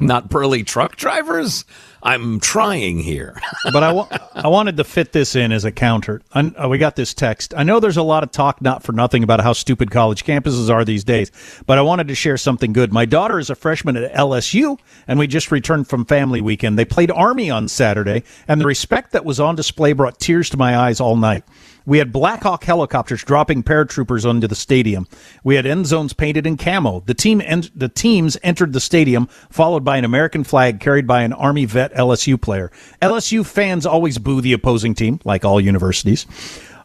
Not 0.00 0.28
pearly 0.30 0.64
truck 0.64 0.96
drivers. 0.96 1.64
I'm 2.02 2.40
trying 2.40 2.98
here. 2.98 3.40
but 3.72 3.82
I 3.82 3.92
wa- 3.92 4.08
I 4.34 4.48
wanted 4.48 4.76
to 4.78 4.84
fit 4.84 5.12
this 5.12 5.36
in 5.36 5.52
as 5.52 5.64
a 5.64 5.70
counter. 5.70 6.20
I, 6.32 6.40
uh, 6.40 6.68
we 6.68 6.78
got 6.78 6.96
this 6.96 7.14
text. 7.14 7.54
I 7.56 7.62
know 7.62 7.80
there's 7.80 7.96
a 7.96 8.02
lot 8.02 8.22
of 8.22 8.32
talk, 8.32 8.60
not 8.60 8.82
for 8.82 8.92
nothing, 8.92 9.22
about 9.22 9.40
how 9.40 9.52
stupid 9.52 9.90
college 9.90 10.24
campuses 10.24 10.68
are 10.68 10.84
these 10.84 11.04
days, 11.04 11.30
but 11.66 11.78
I 11.78 11.82
wanted 11.82 12.08
to 12.08 12.14
share 12.14 12.36
something 12.36 12.72
good. 12.72 12.92
My 12.92 13.04
daughter 13.04 13.38
is 13.38 13.50
a 13.50 13.54
freshman 13.54 13.96
at 13.96 14.12
LSU, 14.14 14.78
and 15.06 15.18
we 15.18 15.26
just 15.26 15.52
returned 15.52 15.88
from 15.88 16.04
family 16.04 16.40
weekend. 16.40 16.78
They 16.78 16.84
played 16.84 17.10
Army 17.10 17.50
on 17.50 17.68
Saturday, 17.68 18.24
and 18.48 18.60
the 18.60 18.66
respect 18.66 19.12
that 19.12 19.24
was 19.24 19.38
on 19.38 19.54
display 19.54 19.92
brought 19.92 20.18
tears 20.18 20.50
to 20.50 20.56
my 20.56 20.76
eyes 20.76 21.00
all 21.00 21.16
night. 21.16 21.44
We 21.86 21.98
had 21.98 22.12
Black 22.12 22.42
Hawk 22.42 22.64
helicopters 22.64 23.24
dropping 23.24 23.62
paratroopers 23.62 24.28
onto 24.28 24.46
the 24.46 24.54
stadium. 24.54 25.06
We 25.44 25.56
had 25.56 25.66
end 25.66 25.86
zones 25.86 26.12
painted 26.12 26.46
in 26.46 26.56
camo. 26.56 27.00
The 27.00 27.14
team 27.14 27.40
en- 27.44 27.64
the 27.74 27.88
teams 27.88 28.36
entered 28.42 28.72
the 28.72 28.80
stadium 28.80 29.26
followed 29.50 29.84
by 29.84 29.96
an 29.96 30.04
American 30.04 30.44
flag 30.44 30.80
carried 30.80 31.06
by 31.06 31.22
an 31.22 31.32
Army 31.32 31.64
vet 31.64 31.92
LSU 31.94 32.40
player. 32.40 32.70
LSU 33.00 33.44
fans 33.44 33.86
always 33.86 34.18
boo 34.18 34.40
the 34.40 34.52
opposing 34.52 34.94
team, 34.94 35.20
like 35.24 35.44
all 35.44 35.60
universities. 35.60 36.26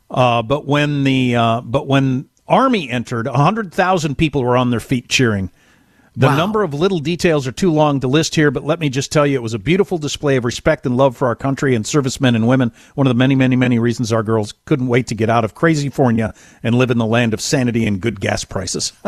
Uh, 0.10 0.42
but 0.42 0.66
when 0.66 1.04
the 1.04 1.36
uh, 1.36 1.62
but 1.62 1.88
when 1.88 2.30
Army 2.48 2.90
entered, 2.90 3.28
hundred 3.28 3.74
thousand 3.74 4.18
people 4.18 4.44
were 4.44 4.58
on 4.58 4.70
their 4.70 4.80
feet 4.80 5.10
cheering. 5.10 5.52
The 6.19 6.36
number 6.36 6.63
of 6.63 6.73
little 6.73 6.97
details 6.97 7.45
are 7.45 7.51
too 7.51 7.71
long 7.71 7.99
to 7.99 8.08
list 8.08 8.34
here, 8.34 8.49
but 8.49 8.63
let 8.63 8.80
me 8.80 8.89
just 8.89 9.12
tell 9.12 9.27
you, 9.27 9.38
it 9.38 9.43
was 9.43 9.53
a 9.53 9.60
beautiful 9.60 9.99
display 9.99 10.36
of 10.36 10.45
respect 10.45 10.84
and 10.88 10.97
love 10.97 11.15
for 11.15 11.27
our 11.27 11.36
country 11.36 11.75
and 11.75 11.86
servicemen 11.86 12.36
and 12.36 12.47
women. 12.47 12.71
One 12.95 13.06
of 13.06 13.10
the 13.10 13.17
many, 13.17 13.36
many, 13.36 13.56
many 13.56 13.77
reasons 13.77 14.12
our 14.12 14.23
girls 14.23 14.56
couldn't 14.65 14.88
wait 14.88 15.06
to 15.08 15.15
get 15.15 15.30
out 15.30 15.45
of 15.45 15.53
crazy 15.53 15.91
Fornia 15.91 16.36
and 16.63 16.73
live 16.73 16.89
in 16.89 16.97
the 16.97 17.06
land 17.06 17.36
of 17.36 17.41
sanity 17.41 17.86
and 17.86 18.01
good 18.01 18.19
gas 18.19 18.43
prices. 18.43 18.93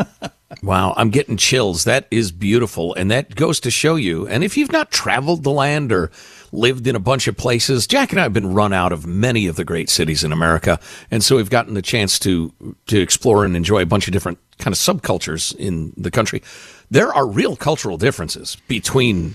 Wow, 0.64 0.94
I'm 0.96 1.10
getting 1.10 1.36
chills. 1.36 1.84
That 1.84 2.08
is 2.10 2.32
beautiful. 2.32 2.92
And 2.94 3.10
that 3.12 3.36
goes 3.36 3.60
to 3.60 3.70
show 3.70 3.94
you. 3.94 4.26
And 4.26 4.42
if 4.42 4.56
you've 4.56 4.72
not 4.72 4.90
traveled 4.90 5.44
the 5.44 5.52
land 5.52 5.92
or 5.92 6.10
lived 6.50 6.88
in 6.88 6.96
a 6.96 7.00
bunch 7.00 7.28
of 7.28 7.36
places, 7.36 7.86
Jack 7.86 8.10
and 8.10 8.18
I 8.18 8.24
have 8.24 8.32
been 8.32 8.52
run 8.52 8.72
out 8.72 8.90
of 8.90 9.06
many 9.06 9.46
of 9.46 9.54
the 9.54 9.64
great 9.64 9.88
cities 9.88 10.24
in 10.24 10.32
America. 10.32 10.80
And 11.08 11.22
so 11.22 11.36
we've 11.36 11.50
gotten 11.50 11.74
the 11.74 11.82
chance 11.82 12.18
to, 12.20 12.52
to 12.88 13.00
explore 13.00 13.44
and 13.44 13.56
enjoy 13.56 13.82
a 13.82 13.86
bunch 13.86 14.08
of 14.08 14.12
different 14.12 14.38
kind 14.60 14.72
of 14.72 14.78
subcultures 14.78 15.54
in 15.56 15.92
the 15.96 16.10
country. 16.10 16.42
There 16.90 17.12
are 17.12 17.26
real 17.26 17.56
cultural 17.56 17.96
differences 17.98 18.56
between 18.68 19.34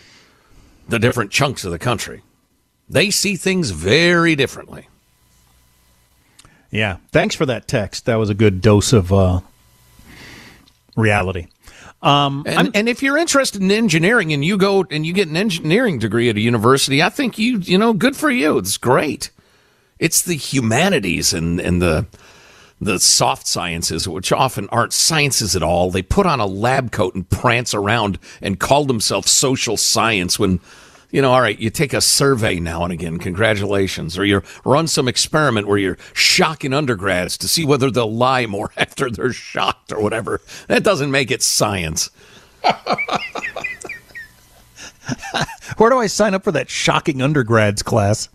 the 0.88 1.00
different 1.00 1.32
chunks 1.32 1.66
of 1.66 1.72
the 1.72 1.80
country. 1.80 2.22
They 2.88 3.10
see 3.12 3.36
things 3.36 3.72
very 3.72 4.36
differently. 4.36 4.88
yeah. 6.70 6.98
Thanks 7.12 7.36
for 7.36 7.46
that 7.48 7.68
text. 7.68 8.06
That 8.06 8.16
was 8.16 8.30
a 8.30 8.36
good 8.36 8.62
dose 8.62 8.94
of 8.94 9.12
uh, 9.12 9.42
reality. 10.96 11.48
Um, 12.02 12.44
and, 12.46 12.76
and 12.76 12.88
if 12.88 13.02
you're 13.02 13.18
interested 13.18 13.62
in 13.62 13.72
engineering 13.72 14.32
and 14.32 14.46
you 14.46 14.58
go 14.58 14.86
and 14.92 15.06
you 15.06 15.14
get 15.14 15.28
an 15.28 15.38
engineering 15.38 15.98
degree 15.98 16.30
at 16.30 16.36
a 16.36 16.40
university, 16.40 17.02
I 17.02 17.10
think 17.10 17.40
you 17.40 17.58
you 17.58 17.80
know 17.80 17.94
good 17.94 18.16
for 18.16 18.30
you. 18.30 18.60
It's 18.60 18.78
great. 18.78 19.32
It's 19.98 20.22
the 20.22 20.36
humanities 20.36 21.34
and 21.34 21.60
and 21.60 21.82
the 21.82 22.06
the 22.86 23.00
soft 23.00 23.48
sciences, 23.48 24.08
which 24.08 24.32
often 24.32 24.70
aren't 24.70 24.94
sciences 24.94 25.56
at 25.56 25.64
all. 25.64 25.92
They 25.92 26.02
put 26.02 26.26
on 26.26 26.40
a 26.40 26.46
lab 26.46 26.92
coat 26.92 27.16
and 27.16 27.30
prance 27.30 27.74
around 27.74 28.20
and 28.42 28.60
call 28.60 28.86
themselves 28.86 29.32
social 29.32 29.78
science 29.78 30.40
when. 30.40 30.60
You 31.12 31.22
know, 31.22 31.32
all 31.32 31.40
right, 31.40 31.58
you 31.58 31.70
take 31.70 31.94
a 31.94 32.02
survey 32.02 32.60
now 32.60 32.84
and 32.84 32.92
again, 32.92 33.20
congratulations, 33.20 34.18
or 34.18 34.26
you 34.26 34.42
run 34.66 34.88
some 34.88 35.08
experiment 35.08 35.66
where 35.66 35.78
you're 35.78 35.98
shocking 36.12 36.74
undergrads 36.74 37.38
to 37.38 37.48
see 37.48 37.64
whether 37.64 37.90
they'll 37.90 38.14
lie 38.14 38.48
more 38.48 38.72
after 38.78 39.10
they're 39.10 39.32
shocked 39.32 39.94
or 39.94 40.02
whatever. 40.02 40.42
That 40.68 40.84
doesn't 40.84 41.12
make 41.12 41.32
it 41.32 41.42
science. 41.42 42.10
Where 45.78 45.90
do 45.90 45.98
I 45.98 46.08
sign 46.08 46.34
up 46.34 46.44
for 46.44 46.52
that 46.52 46.70
shocking 46.70 47.22
undergrads 47.22 47.84
class? 47.84 48.30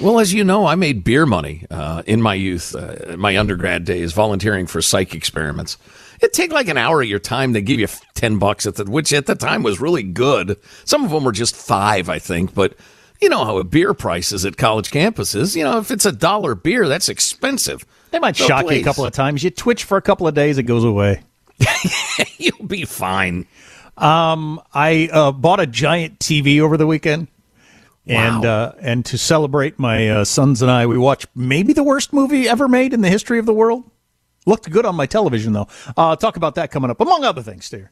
Well, 0.00 0.18
as 0.18 0.32
you 0.32 0.44
know, 0.44 0.66
I 0.66 0.74
made 0.74 1.04
beer 1.04 1.26
money 1.26 1.66
uh, 1.70 2.02
in 2.06 2.22
my 2.22 2.34
youth, 2.34 2.74
uh, 2.74 3.16
my 3.16 3.36
undergrad 3.36 3.84
days, 3.84 4.12
volunteering 4.12 4.66
for 4.66 4.80
psych 4.80 5.14
experiments. 5.14 5.76
It'd 6.20 6.32
take 6.32 6.52
like 6.52 6.68
an 6.68 6.78
hour 6.78 7.02
of 7.02 7.08
your 7.08 7.18
time. 7.18 7.52
They 7.52 7.60
give 7.60 7.78
you 7.78 7.88
ten 8.14 8.38
bucks 8.38 8.66
at 8.66 8.76
the, 8.76 8.84
which 8.84 9.12
at 9.12 9.26
the 9.26 9.34
time 9.34 9.62
was 9.62 9.80
really 9.80 10.02
good. 10.02 10.56
Some 10.84 11.04
of 11.04 11.10
them 11.10 11.24
were 11.24 11.32
just 11.32 11.54
five, 11.54 12.08
I 12.08 12.18
think. 12.18 12.54
But 12.54 12.74
you 13.20 13.28
know 13.28 13.44
how 13.44 13.58
a 13.58 13.64
beer 13.64 13.92
price 13.94 14.32
is 14.32 14.44
at 14.44 14.56
college 14.56 14.90
campuses. 14.90 15.54
You 15.56 15.64
know, 15.64 15.78
if 15.78 15.90
it's 15.90 16.06
a 16.06 16.12
dollar 16.12 16.54
beer, 16.54 16.88
that's 16.88 17.08
expensive. 17.08 17.84
They 18.10 18.18
might 18.18 18.36
So 18.36 18.46
shock 18.46 18.64
you 18.64 18.78
a 18.78 18.82
couple 18.82 19.04
of 19.04 19.12
times. 19.12 19.44
You 19.44 19.50
twitch 19.50 19.84
for 19.84 19.98
a 19.98 20.02
couple 20.02 20.26
of 20.26 20.34
days, 20.34 20.58
it 20.58 20.62
goes 20.64 20.84
away. 20.84 21.22
You'll 22.38 22.66
be 22.66 22.84
fine. 22.84 23.46
Um, 23.96 24.60
I 24.74 25.08
uh, 25.12 25.32
bought 25.32 25.60
a 25.60 25.66
giant 25.66 26.18
TV 26.18 26.60
over 26.60 26.76
the 26.76 26.86
weekend, 26.86 27.28
and 28.06 28.44
uh, 28.44 28.72
and 28.80 29.04
to 29.06 29.18
celebrate 29.18 29.78
my 29.78 30.08
uh, 30.08 30.24
sons 30.24 30.62
and 30.62 30.70
I, 30.70 30.86
we 30.86 30.98
watched 30.98 31.26
maybe 31.34 31.72
the 31.72 31.84
worst 31.84 32.12
movie 32.12 32.48
ever 32.48 32.68
made 32.68 32.92
in 32.92 33.00
the 33.00 33.08
history 33.08 33.38
of 33.38 33.46
the 33.46 33.54
world. 33.54 33.84
Looked 34.44 34.70
good 34.70 34.86
on 34.86 34.94
my 34.94 35.06
television 35.06 35.52
though. 35.54 35.68
Uh, 35.96 36.14
talk 36.16 36.36
about 36.36 36.54
that 36.56 36.70
coming 36.70 36.90
up, 36.90 37.00
among 37.00 37.24
other 37.24 37.42
things, 37.42 37.68
dear. 37.70 37.90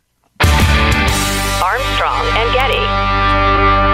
Armstrong 1.62 2.26
and 2.26 2.52
Getty. 2.52 3.93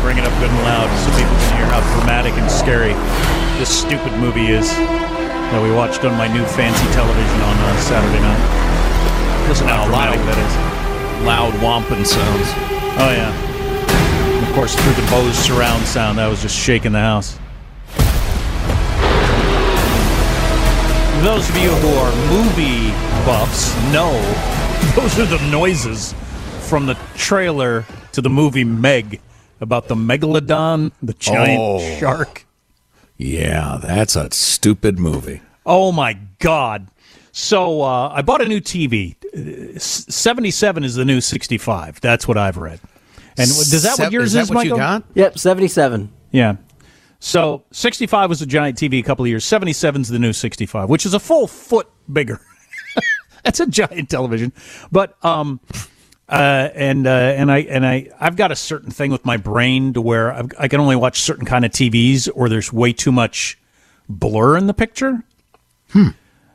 Bring 0.00 0.18
it 0.18 0.24
up 0.24 0.32
good 0.40 0.50
and 0.50 0.62
loud 0.64 0.88
so 1.04 1.12
people 1.12 1.36
can 1.44 1.56
hear 1.60 1.68
how 1.68 1.80
dramatic 1.96 2.32
and 2.34 2.50
scary 2.50 2.92
this 3.60 3.68
stupid 3.68 4.12
movie 4.18 4.48
is 4.48 4.68
that 5.52 5.60
we 5.62 5.70
watched 5.70 6.04
on 6.04 6.16
my 6.16 6.26
new 6.26 6.44
fancy 6.56 6.86
television 6.94 7.40
on 7.42 7.56
uh, 7.58 7.76
Saturday 7.84 8.22
night. 8.22 9.48
Listen 9.48 9.66
how 9.66 9.84
dramatic 9.84 10.20
that 10.24 10.38
is. 10.38 11.26
Loud 11.26 11.52
womping 11.60 12.06
sounds. 12.06 12.48
Oh 12.96 13.10
yeah. 13.12 13.34
And 14.38 14.46
of 14.46 14.54
course, 14.54 14.74
through 14.74 14.94
the 14.94 15.10
Bose 15.10 15.36
surround 15.36 15.84
sound, 15.84 16.18
that 16.18 16.28
was 16.28 16.40
just 16.40 16.56
shaking 16.56 16.92
the 16.92 17.00
house. 17.00 17.36
Those 21.20 21.50
of 21.50 21.56
you 21.58 21.68
who 21.68 21.92
are 22.00 22.14
movie 22.32 22.94
buffs 23.26 23.74
know 23.92 24.16
those 24.96 25.18
are 25.18 25.26
the 25.26 25.44
noises 25.50 26.14
from 26.68 26.86
the 26.86 26.94
trailer 27.16 27.84
to 28.12 28.22
the 28.22 28.30
movie 28.30 28.64
Meg 28.64 29.20
about 29.60 29.88
the 29.88 29.94
megalodon, 29.94 30.92
the 31.02 31.14
giant 31.14 31.60
Oh. 31.60 31.98
shark. 31.98 32.46
Yeah, 33.16 33.78
that's 33.82 34.16
a 34.16 34.30
stupid 34.32 34.98
movie. 34.98 35.42
Oh 35.66 35.92
my 35.92 36.18
god! 36.38 36.88
So 37.32 37.82
uh, 37.82 38.08
I 38.08 38.22
bought 38.22 38.40
a 38.40 38.48
new 38.48 38.60
TV. 38.60 39.14
Uh, 39.34 39.78
Seventy-seven 39.78 40.84
is 40.84 40.94
the 40.94 41.04
new 41.04 41.20
sixty-five. 41.20 42.00
That's 42.00 42.26
what 42.26 42.38
I've 42.38 42.56
read. 42.56 42.80
And 43.36 43.46
does 43.48 43.82
that 43.84 43.98
what 43.98 44.12
yours 44.12 44.28
is 44.28 44.32
that 44.34 44.40
is, 44.42 44.50
what 44.50 44.64
you 44.64 44.72
Michael? 44.72 44.78
got? 44.78 45.04
Yep, 45.14 45.38
77. 45.38 46.12
Yeah. 46.32 46.56
So 47.20 47.64
65 47.70 48.28
was 48.28 48.42
a 48.42 48.46
giant 48.46 48.76
TV 48.76 48.98
a 48.98 49.02
couple 49.02 49.24
of 49.24 49.28
years. 49.28 49.44
77 49.44 50.02
is 50.02 50.08
the 50.08 50.18
new 50.18 50.32
65, 50.32 50.88
which 50.90 51.06
is 51.06 51.14
a 51.14 51.20
full 51.20 51.46
foot 51.46 51.88
bigger. 52.12 52.40
That's 53.44 53.60
a 53.60 53.66
giant 53.66 54.10
television. 54.10 54.52
But 54.90 55.22
um 55.24 55.60
uh 56.30 56.68
and 56.74 57.06
uh 57.06 57.10
and 57.10 57.50
I 57.50 57.58
and 57.58 57.84
I 57.84 58.08
I've 58.20 58.36
got 58.36 58.52
a 58.52 58.56
certain 58.56 58.90
thing 58.90 59.10
with 59.10 59.24
my 59.24 59.36
brain 59.36 59.92
to 59.94 60.00
where 60.00 60.32
I've, 60.32 60.50
I 60.58 60.68
can 60.68 60.80
only 60.80 60.96
watch 60.96 61.20
certain 61.20 61.44
kind 61.44 61.64
of 61.64 61.72
TVs 61.72 62.28
or 62.34 62.48
there's 62.48 62.72
way 62.72 62.92
too 62.92 63.12
much 63.12 63.58
blur 64.08 64.56
in 64.56 64.66
the 64.66 64.74
picture. 64.74 65.24
Hmm. 65.90 66.08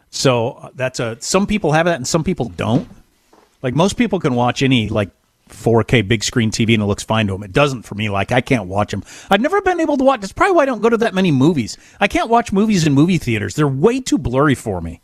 So 0.09 0.51
uh, 0.53 0.69
that's 0.75 0.99
a 0.99 1.17
some 1.19 1.45
people 1.45 1.73
have 1.73 1.85
that 1.87 1.97
and 1.97 2.07
some 2.07 2.23
people 2.23 2.49
don't. 2.49 2.87
Like 3.61 3.75
most 3.75 3.97
people 3.97 4.19
can 4.19 4.33
watch 4.35 4.63
any 4.63 4.87
like 4.87 5.09
4K 5.49 6.07
big 6.07 6.23
screen 6.23 6.51
TV 6.51 6.73
and 6.73 6.81
it 6.81 6.85
looks 6.85 7.03
fine 7.03 7.27
to 7.27 7.33
them. 7.33 7.43
It 7.43 7.51
doesn't 7.51 7.83
for 7.83 7.95
me. 7.95 8.09
Like 8.09 8.31
I 8.31 8.41
can't 8.41 8.67
watch 8.67 8.91
them. 8.91 9.03
I've 9.29 9.41
never 9.41 9.61
been 9.61 9.79
able 9.79 9.97
to 9.97 10.03
watch. 10.03 10.21
That's 10.21 10.33
probably 10.33 10.55
why 10.55 10.63
I 10.63 10.65
don't 10.65 10.81
go 10.81 10.89
to 10.89 10.97
that 10.97 11.13
many 11.13 11.31
movies. 11.31 11.77
I 11.99 12.07
can't 12.07 12.29
watch 12.29 12.51
movies 12.53 12.87
in 12.87 12.93
movie 12.93 13.17
theaters. 13.17 13.55
They're 13.55 13.67
way 13.67 13.99
too 13.99 14.17
blurry 14.17 14.55
for 14.55 14.81
me. 14.81 15.01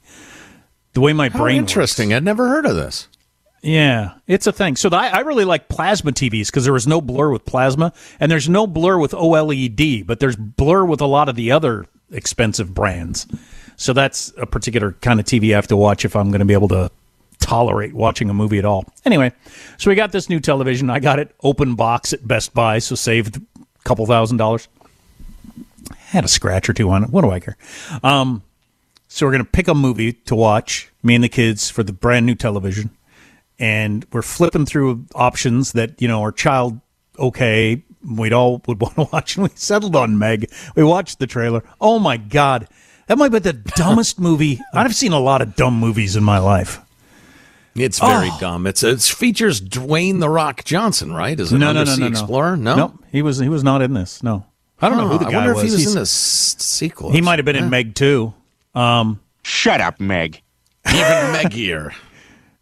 The 0.93 1.01
way 1.01 1.13
my 1.13 1.29
How 1.29 1.39
brain. 1.39 1.57
interesting. 1.57 2.13
I'd 2.13 2.23
never 2.23 2.47
heard 2.47 2.65
of 2.65 2.75
this. 2.75 3.07
Yeah, 3.61 4.13
it's 4.25 4.47
a 4.47 4.51
thing. 4.51 4.75
So 4.75 4.89
the, 4.89 4.97
I, 4.97 5.19
really 5.19 5.45
like 5.45 5.69
plasma 5.69 6.11
TVs 6.11 6.47
because 6.47 6.63
there 6.63 6.73
was 6.73 6.87
no 6.87 6.99
blur 6.99 7.29
with 7.29 7.45
plasma, 7.45 7.93
and 8.19 8.31
there's 8.31 8.49
no 8.49 8.65
blur 8.65 8.97
with 8.97 9.11
OLED, 9.11 10.07
but 10.07 10.19
there's 10.19 10.35
blur 10.35 10.83
with 10.83 10.99
a 10.99 11.05
lot 11.05 11.29
of 11.29 11.35
the 11.35 11.51
other 11.51 11.85
expensive 12.11 12.73
brands. 12.73 13.27
So 13.75 13.93
that's 13.93 14.33
a 14.37 14.47
particular 14.47 14.93
kind 14.93 15.19
of 15.19 15.27
TV 15.27 15.51
I 15.51 15.55
have 15.55 15.67
to 15.67 15.77
watch 15.77 16.05
if 16.05 16.15
I'm 16.15 16.29
going 16.29 16.39
to 16.39 16.45
be 16.45 16.53
able 16.53 16.69
to 16.69 16.89
tolerate 17.39 17.93
watching 17.93 18.29
a 18.29 18.33
movie 18.33 18.57
at 18.57 18.65
all. 18.65 18.85
Anyway, 19.05 19.31
so 19.77 19.91
we 19.91 19.95
got 19.95 20.11
this 20.11 20.27
new 20.27 20.39
television. 20.39 20.89
I 20.89 20.99
got 20.99 21.19
it 21.19 21.35
open 21.43 21.75
box 21.75 22.13
at 22.13 22.27
Best 22.27 22.53
Buy, 22.53 22.79
so 22.79 22.95
saved 22.95 23.37
a 23.37 23.41
couple 23.83 24.05
thousand 24.07 24.37
dollars. 24.37 24.67
Had 25.97 26.25
a 26.25 26.27
scratch 26.27 26.67
or 26.67 26.73
two 26.73 26.89
on 26.89 27.03
it. 27.03 27.09
What 27.11 27.21
do 27.21 27.29
I 27.29 27.39
care? 27.39 27.57
Um, 28.03 28.41
so 29.07 29.25
we're 29.25 29.33
going 29.33 29.45
to 29.45 29.51
pick 29.51 29.67
a 29.67 29.75
movie 29.75 30.13
to 30.13 30.35
watch, 30.35 30.89
me 31.03 31.15
and 31.15 31.23
the 31.23 31.29
kids, 31.29 31.69
for 31.69 31.83
the 31.83 31.93
brand 31.93 32.25
new 32.25 32.35
television. 32.35 32.89
And 33.61 34.05
we're 34.11 34.23
flipping 34.23 34.65
through 34.65 35.05
options 35.15 35.73
that, 35.73 36.01
you 36.01 36.07
know, 36.07 36.21
are 36.23 36.31
child 36.31 36.79
okay. 37.19 37.83
We'd 38.03 38.33
all 38.33 38.61
would 38.67 38.81
want 38.81 38.95
to 38.95 39.07
watch. 39.13 39.37
And 39.37 39.43
we 39.43 39.49
settled 39.55 39.95
on 39.95 40.17
Meg. 40.17 40.51
We 40.75 40.83
watched 40.83 41.19
the 41.19 41.27
trailer. 41.27 41.63
Oh 41.79 41.99
my 41.99 42.17
God. 42.17 42.67
That 43.07 43.17
might 43.19 43.29
be 43.31 43.39
the 43.39 43.53
dumbest 43.75 44.19
movie. 44.19 44.59
I've 44.73 44.95
seen 44.95 45.13
a 45.13 45.19
lot 45.19 45.41
of 45.43 45.55
dumb 45.55 45.79
movies 45.79 46.15
in 46.15 46.23
my 46.23 46.39
life. 46.39 46.79
It's 47.75 47.99
very 47.99 48.29
Oh. 48.31 48.37
dumb. 48.39 48.65
It's 48.67 48.83
it 48.83 48.99
features 49.01 49.61
Dwayne 49.61 50.19
the 50.19 50.27
Rock 50.29 50.63
Johnson, 50.65 51.13
right? 51.13 51.39
Is 51.39 51.53
it 51.53 51.57
no, 51.59 51.71
no, 51.71 51.83
no, 51.83 51.91
no, 51.95 52.01
no. 52.01 52.07
Explorer? 52.07 52.57
No, 52.57 52.75
Nope. 52.75 53.03
He 53.11 53.21
was 53.21 53.37
he 53.37 53.47
was 53.47 53.63
not 53.63 53.81
in 53.81 53.93
this. 53.93 54.21
No. 54.23 54.45
I 54.81 54.89
don't 54.89 54.97
know 54.97 55.07
who 55.07 55.19
the 55.19 55.25
guy 55.25 55.43
I 55.43 55.47
wonder 55.47 55.53
was. 55.53 55.63
if 55.63 55.69
he 55.69 55.71
was 55.73 55.79
He's- 55.81 55.91
in 55.91 55.95
the 55.95 56.01
s- 56.01 56.55
sequel. 56.57 57.11
He 57.11 57.21
might 57.21 57.37
have 57.39 57.45
been 57.45 57.55
Yeah. 57.55 57.63
in 57.65 57.69
Meg 57.69 57.93
too. 57.95 58.33
Um, 58.73 59.19
Shut 59.43 59.79
up, 59.79 59.99
Meg. 59.99 60.41
Even 60.87 61.01
Meggier. 61.35 61.93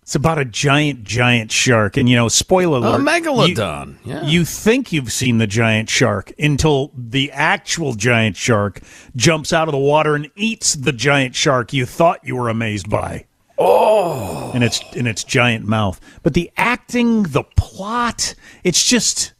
It's 0.10 0.16
about 0.16 0.40
a 0.40 0.46
giant, 0.46 1.04
giant 1.04 1.52
shark, 1.52 1.96
and 1.96 2.10
you 2.10 2.16
know, 2.16 2.30
spoiler 2.30 2.80
alert. 2.80 3.00
A 3.00 3.04
megalodon, 3.04 4.04
You, 4.04 4.12
yeah. 4.12 4.26
you 4.26 4.44
think 4.44 4.92
you've 4.92 5.12
seen 5.12 5.38
the 5.38 5.46
giant 5.46 5.88
shark 5.88 6.34
until 6.40 6.92
the 6.98 7.32
actual 7.32 7.94
giant 7.94 8.36
shark 8.36 8.82
jumps 9.16 9.54
out 9.54 9.68
of 9.68 9.72
the 9.72 9.78
water 9.78 10.16
and 10.16 10.32
eats 10.36 10.74
the 10.74 10.92
giant 10.92 11.36
shark 11.36 11.74
you 11.74 11.86
thought 11.86 12.26
you 12.26 12.36
were 12.36 12.50
amazed 12.50 12.90
by. 12.90 13.28
Oh, 13.60 14.52
in 14.56 14.64
its 14.64 14.82
in 14.96 15.06
its 15.06 15.24
giant 15.24 15.68
mouth. 15.68 16.02
But 16.24 16.34
the 16.34 16.50
acting, 16.58 17.22
the 17.22 17.44
plot, 17.56 18.34
it's 18.64 18.84
just. 18.84 19.34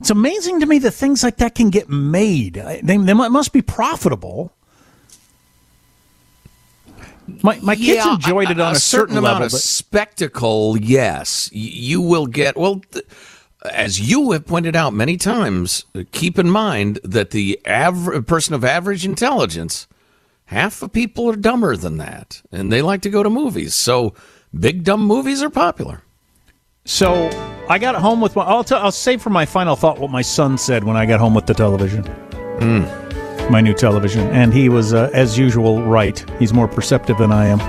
It's 0.00 0.10
amazing 0.10 0.58
to 0.58 0.66
me 0.66 0.80
that 0.80 0.90
things 0.90 1.22
like 1.22 1.36
that 1.36 1.54
can 1.54 1.70
get 1.70 1.88
made. 1.88 2.54
They, 2.54 2.96
they 2.96 3.14
must 3.14 3.52
be 3.52 3.62
profitable. 3.62 4.52
My 7.42 7.58
my 7.62 7.74
kids 7.76 7.88
Yeah, 8.04 8.14
enjoyed 8.14 8.50
it 8.50 8.60
on 8.60 8.74
a, 8.74 8.78
certain, 8.78 9.16
amount 9.16 9.34
level. 9.34 9.46
of 9.46 9.52
but- 9.52 9.60
spectacle. 9.60 10.76
Yes, 10.78 11.48
you 11.52 12.00
will 12.00 12.26
get 12.26 12.56
well. 12.56 12.80
Th- 12.92 13.04
as 13.72 14.00
you 14.00 14.30
have 14.32 14.46
pointed 14.46 14.76
out 14.76 14.94
many 14.94 15.16
times, 15.16 15.84
uh, 15.94 16.02
keep 16.12 16.38
in 16.38 16.48
mind 16.48 17.00
that 17.02 17.30
the 17.30 17.58
aver- 17.66 18.22
person 18.22 18.54
of 18.54 18.64
average 18.64 19.04
intelligence, 19.04 19.88
half 20.46 20.80
of 20.80 20.92
people 20.92 21.28
are 21.28 21.34
dumber 21.36 21.76
than 21.76 21.98
that, 21.98 22.40
and 22.52 22.72
they 22.72 22.82
like 22.82 23.02
to 23.02 23.10
go 23.10 23.22
to 23.24 23.28
movies. 23.30 23.74
So 23.74 24.14
big 24.58 24.84
dumb 24.84 25.00
movies 25.04 25.42
are 25.42 25.50
popular. 25.50 26.02
So 26.84 27.28
I 27.68 27.78
got 27.78 27.96
home 27.96 28.20
with 28.20 28.34
my. 28.36 28.42
I'll, 28.44 28.64
t- 28.64 28.74
I'll 28.76 28.92
say 28.92 29.16
for 29.18 29.30
my 29.30 29.44
final 29.44 29.76
thought 29.76 29.98
what 29.98 30.10
my 30.10 30.22
son 30.22 30.56
said 30.56 30.84
when 30.84 30.96
I 30.96 31.04
got 31.04 31.18
home 31.20 31.34
with 31.34 31.46
the 31.46 31.54
television. 31.54 32.04
My 33.50 33.60
new 33.62 33.74
television. 33.74 34.28
And 34.28 34.52
he 34.52 34.68
was, 34.68 34.92
uh, 34.92 35.10
as 35.12 35.38
usual, 35.38 35.82
right. 35.82 36.24
He's 36.38 36.52
more 36.52 36.68
perceptive 36.68 37.16
than 37.18 37.32
I 37.32 37.46
am. 37.46 37.60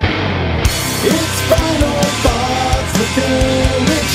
It's 0.00 1.40
final 1.48 2.02
thoughts 2.22 2.98
with 2.98 3.14
Billy 3.16 4.00
G. 4.12 4.14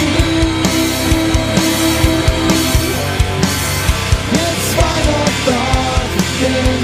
It's 4.31 4.73
final 4.75 5.25
thoughts 5.45 6.13
with 6.15 6.33
Billy 6.39 6.77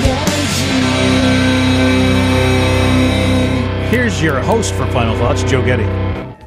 G. 3.89 3.95
Here's 3.95 4.21
your 4.21 4.41
host 4.41 4.73
for 4.73 4.85
Final 4.87 5.15
Thoughts, 5.17 5.43
Joe 5.43 5.63
Getty. 5.63 6.04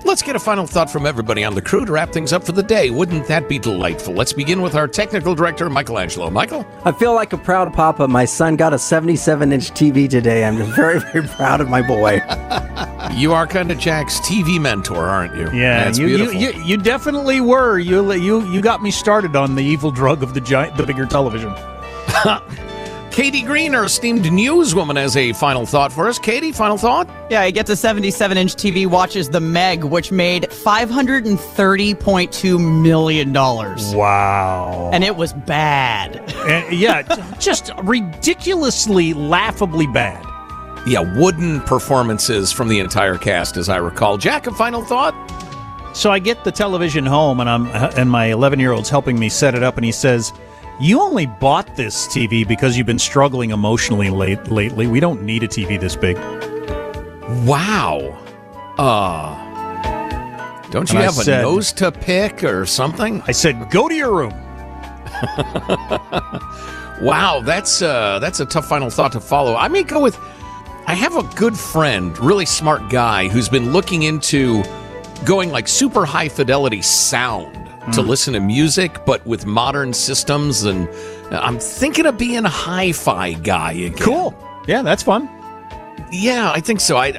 Let's 0.09 0.23
get 0.23 0.37
a 0.37 0.41
final 0.41 0.67
thought 0.67 0.89
from 0.89 1.05
everybody 1.05 1.45
on 1.45 1.55
the 1.55 1.61
crew 1.61 1.85
to 1.85 1.93
wrap 1.93 2.13
things 2.15 2.33
up 2.33 2.43
for 2.43 2.53
the 2.53 2.63
day. 2.63 2.89
Wouldn't 2.89 3.27
that 3.27 3.47
be 3.47 3.59
delightful? 3.59 4.15
Let's 4.15 4.33
begin 4.33 4.63
with 4.63 4.75
our 4.75 4.89
technical 4.89 5.35
director, 5.35 5.69
Michelangelo. 5.69 6.31
Michael? 6.31 6.67
I 6.83 6.93
feel 6.93 7.13
like 7.13 7.35
a 7.35 7.37
proud 7.37 7.75
papa. 7.75 8.09
My 8.09 8.25
son 8.25 8.57
got 8.57 8.73
a 8.73 8.79
77 8.79 9.53
inch 9.53 9.71
TV 9.73 10.09
today. 10.09 10.47
I'm 10.47 10.57
just 10.57 10.71
very, 10.75 11.01
very 11.01 11.29
proud 11.29 11.61
of 11.61 11.69
my 11.69 11.83
boy. 11.83 12.23
You 13.15 13.33
are 13.33 13.47
kind 13.47 13.71
of 13.71 13.79
Jack's 13.79 14.21
TV 14.21 14.61
mentor, 14.61 15.07
aren't 15.07 15.35
you? 15.35 15.51
Yeah, 15.59 15.85
That's 15.85 15.99
you, 15.99 16.07
you, 16.07 16.17
beautiful. 16.31 16.41
you 16.41 16.65
you 16.65 16.77
definitely 16.77 17.41
were. 17.41 17.79
You 17.79 18.13
you 18.13 18.43
you 18.53 18.61
got 18.61 18.83
me 18.83 18.91
started 18.91 19.35
on 19.35 19.55
the 19.55 19.65
evil 19.65 19.91
drug 19.91 20.23
of 20.23 20.35
the 20.35 20.41
giant, 20.41 20.77
the 20.77 20.85
bigger 20.85 21.07
television. 21.07 21.51
Katie 23.19 23.43
Green, 23.43 23.75
our 23.75 23.85
esteemed 23.87 24.27
newswoman, 24.27 24.97
has 24.97 25.17
a 25.17 25.33
final 25.33 25.67
thought 25.67 25.93
for 25.93 26.07
us. 26.07 26.21
Katie, 26.21 26.53
final 26.53 26.79
thought? 26.79 27.11
Yeah, 27.29 27.45
he 27.45 27.51
gets 27.51 27.69
a 27.69 27.75
77 27.75 28.39
inch 28.39 28.55
TV, 28.55 28.87
watches 28.87 29.29
The 29.29 29.41
Meg, 29.41 29.83
which 29.83 30.13
made 30.13 30.45
$530.2 30.45 32.81
million. 32.81 33.33
Wow. 33.33 34.91
And 34.93 35.03
it 35.03 35.17
was 35.17 35.33
bad. 35.33 36.19
And, 36.47 36.73
yeah, 36.73 37.03
just 37.41 37.73
ridiculously, 37.83 39.15
laughably 39.15 39.89
bad. 39.89 40.25
yeah, 40.87 41.01
wooden 41.19 41.61
performances 41.63 42.53
from 42.53 42.69
the 42.69 42.79
entire 42.79 43.19
cast, 43.19 43.57
as 43.57 43.69
I 43.69 43.79
recall. 43.79 44.17
Jack, 44.17 44.47
a 44.47 44.53
final 44.53 44.85
thought? 44.85 45.13
So 45.93 46.13
I 46.13 46.21
get 46.21 46.45
the 46.45 46.53
television 46.53 47.05
home, 47.05 47.41
and 47.41 47.51
I'm 47.51 47.67
uh, 47.67 47.91
and 47.97 48.09
my 48.09 48.27
11 48.27 48.61
year 48.61 48.71
old's 48.71 48.91
helping 48.91 49.19
me 49.19 49.29
set 49.29 49.57
it 49.57 49.65
up, 49.65 49.77
and 49.77 49.85
he 49.85 49.91
says, 49.91 50.33
"You 50.81 51.01
only 51.01 51.27
bought 51.27 51.77
this 51.77 52.07
TV 52.09 52.47
because 52.47 52.77
you've 52.77 52.87
been 52.87 52.99
struggling 52.99 53.51
emotionally 53.51 54.11
late 54.11 54.51
lately. 54.51 54.87
We 54.87 55.01
don't 55.01 55.23
need 55.23 55.43
a 55.43 55.49
TV 55.49 55.79
this 55.81 55.97
big." 55.97 56.17
Wow. 57.45 58.17
Uh, 58.79 59.35
don't 60.71 60.91
you 60.91 60.97
And 60.99 61.05
have 61.05 61.15
said- 61.15 61.41
a 61.41 61.43
nose 61.43 61.73
to 61.75 61.91
pick 61.93 62.45
or 62.45 62.65
something? 62.67 63.23
I 63.27 63.33
said, 63.33 63.71
"Go 63.71 63.89
to 63.89 63.95
your 63.95 64.15
room." 64.15 64.33
wow, 67.03 67.41
that's 67.45 67.83
uh, 67.83 68.19
that's 68.21 68.41
a 68.41 68.47
tough 68.47 68.69
final 68.69 68.91
thought 68.91 69.13
to 69.13 69.21
follow. 69.21 69.57
I 69.57 69.69
may 69.69 69.83
go 69.83 70.01
with. 70.01 70.19
I 70.87 70.95
have 70.95 71.17
a 71.17 71.23
good 71.37 71.59
friend, 71.59 72.17
really 72.19 72.47
smart 72.47 72.89
guy, 72.89 73.29
who's 73.29 73.49
been 73.49 73.73
looking 73.73 74.05
into 74.05 74.63
going 75.25 75.51
like 75.51 75.69
super 75.69 76.07
high 76.07 76.29
fidelity 76.29 76.81
sound 76.81 77.68
to 77.93 78.03
Hmm. 78.03 78.09
listen 78.09 78.35
to 78.35 78.41
music, 78.41 79.05
but 79.07 79.27
with 79.27 79.47
modern 79.47 79.93
systems. 79.93 80.65
And 80.65 80.89
I'm 81.31 81.59
thinking 81.59 82.07
of 82.07 82.17
being 82.19 82.45
a 82.45 82.49
hi-fi 82.49 83.33
guy 83.35 83.73
again. 83.73 83.99
Cool. 83.99 84.35
Yeah, 84.67 84.83
that's 84.83 85.03
fun. 85.03 85.29
Yeah, 86.13 86.51
I 86.53 86.61
think 86.61 86.81
so. 86.81 86.97
I 86.97 87.13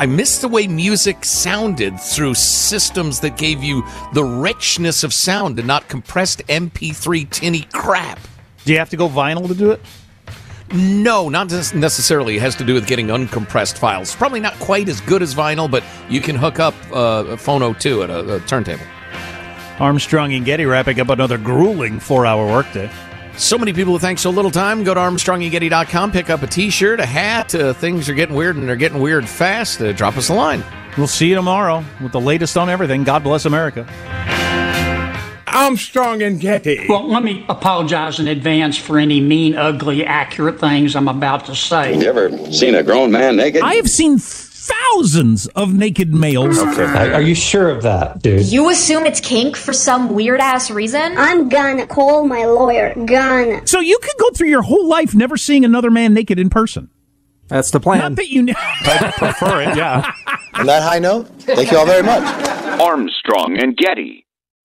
I 0.00 0.06
miss 0.06 0.38
the 0.38 0.48
way 0.48 0.68
music 0.68 1.24
sounded 1.24 1.98
through 2.00 2.34
systems 2.34 3.18
that 3.20 3.36
gave 3.36 3.64
you 3.64 3.84
the 4.12 4.22
richness 4.24 5.02
of 5.02 5.12
sound 5.12 5.58
and 5.58 5.66
not 5.66 5.88
compressed 5.88 6.40
MP3 6.48 7.24
tinny 7.24 7.66
crap. 7.72 8.20
Do 8.64 8.72
you 8.72 8.78
have 8.78 8.90
to 8.90 8.96
go 8.96 9.08
vinyl 9.08 9.48
to 9.48 9.54
do 9.54 9.72
it? 9.72 9.80
No, 10.72 11.28
not 11.30 11.50
necessarily. 11.74 12.36
It 12.36 12.42
has 12.42 12.54
to 12.56 12.64
do 12.64 12.74
with 12.74 12.86
getting 12.86 13.06
uncompressed 13.08 13.78
files. 13.78 14.14
Probably 14.14 14.38
not 14.38 14.52
quite 14.60 14.88
as 14.88 15.00
good 15.00 15.22
as 15.22 15.34
vinyl, 15.34 15.68
but 15.68 15.82
you 16.10 16.20
can 16.20 16.36
hook 16.36 16.60
up 16.60 16.74
uh, 16.92 17.24
a 17.30 17.36
Phono 17.36 17.76
2 17.78 18.02
at 18.04 18.10
a, 18.10 18.34
a 18.36 18.40
turntable. 18.40 18.84
Armstrong 19.80 20.32
and 20.32 20.44
Getty 20.44 20.66
wrapping 20.66 21.00
up 21.00 21.08
another 21.08 21.38
grueling 21.38 22.00
four-hour 22.00 22.46
workday. 22.46 22.90
So 23.36 23.56
many 23.56 23.72
people 23.72 23.92
who 23.92 24.00
think 24.00 24.18
so 24.18 24.30
little 24.30 24.50
time. 24.50 24.82
Go 24.82 24.94
to 24.94 25.00
ArmstrongandGetty.com, 25.00 26.10
pick 26.10 26.28
up 26.28 26.42
a 26.42 26.48
T-shirt, 26.48 26.98
a 26.98 27.06
hat. 27.06 27.54
Uh, 27.54 27.72
things 27.72 28.08
are 28.08 28.14
getting 28.14 28.34
weird, 28.34 28.56
and 28.56 28.68
they're 28.68 28.74
getting 28.74 29.00
weird 29.00 29.28
fast. 29.28 29.80
Uh, 29.80 29.92
drop 29.92 30.16
us 30.16 30.28
a 30.28 30.34
line. 30.34 30.64
We'll 30.96 31.06
see 31.06 31.28
you 31.28 31.36
tomorrow 31.36 31.84
with 32.00 32.10
the 32.10 32.20
latest 32.20 32.56
on 32.56 32.68
everything. 32.68 33.04
God 33.04 33.22
bless 33.22 33.44
America. 33.44 33.86
Armstrong 35.46 36.22
and 36.22 36.40
Getty. 36.40 36.86
Well, 36.88 37.08
let 37.08 37.22
me 37.22 37.44
apologize 37.48 38.18
in 38.18 38.26
advance 38.26 38.76
for 38.76 38.98
any 38.98 39.20
mean, 39.20 39.54
ugly, 39.54 40.04
accurate 40.04 40.58
things 40.58 40.96
I'm 40.96 41.08
about 41.08 41.46
to 41.46 41.54
say. 41.54 41.96
You 41.96 42.06
ever 42.06 42.30
seen 42.52 42.74
a 42.74 42.82
grown 42.82 43.12
man 43.12 43.36
naked? 43.36 43.62
I 43.62 43.74
have 43.74 43.88
seen 43.88 44.18
thousands 44.68 45.46
of 45.48 45.72
naked 45.74 46.12
males. 46.14 46.58
Okay. 46.58 47.12
Are 47.12 47.20
you 47.20 47.34
sure 47.34 47.70
of 47.70 47.82
that, 47.82 48.22
dude? 48.22 48.46
You 48.46 48.70
assume 48.70 49.06
it's 49.06 49.20
kink 49.20 49.56
for 49.56 49.72
some 49.72 50.14
weird 50.14 50.40
ass 50.40 50.70
reason? 50.70 51.16
I'm 51.16 51.48
gonna 51.48 51.86
call 51.86 52.26
my 52.26 52.44
lawyer. 52.44 52.94
Gonna. 52.94 53.66
So 53.66 53.80
you 53.80 53.98
could 54.00 54.16
go 54.18 54.30
through 54.30 54.48
your 54.48 54.62
whole 54.62 54.86
life 54.88 55.14
never 55.14 55.36
seeing 55.36 55.64
another 55.64 55.90
man 55.90 56.14
naked 56.14 56.38
in 56.38 56.50
person. 56.50 56.90
That's 57.48 57.70
the 57.70 57.80
plan. 57.80 58.00
Not 58.00 58.16
that 58.16 58.28
you. 58.28 58.46
I 58.56 59.12
prefer 59.16 59.62
it, 59.62 59.76
yeah. 59.76 60.12
On 60.54 60.66
that 60.66 60.82
high 60.82 60.98
note, 60.98 61.28
thank 61.40 61.70
you 61.70 61.78
all 61.78 61.86
very 61.86 62.02
much. 62.02 62.22
Armstrong 62.80 63.58
and 63.58 63.76
Getty. 63.76 64.26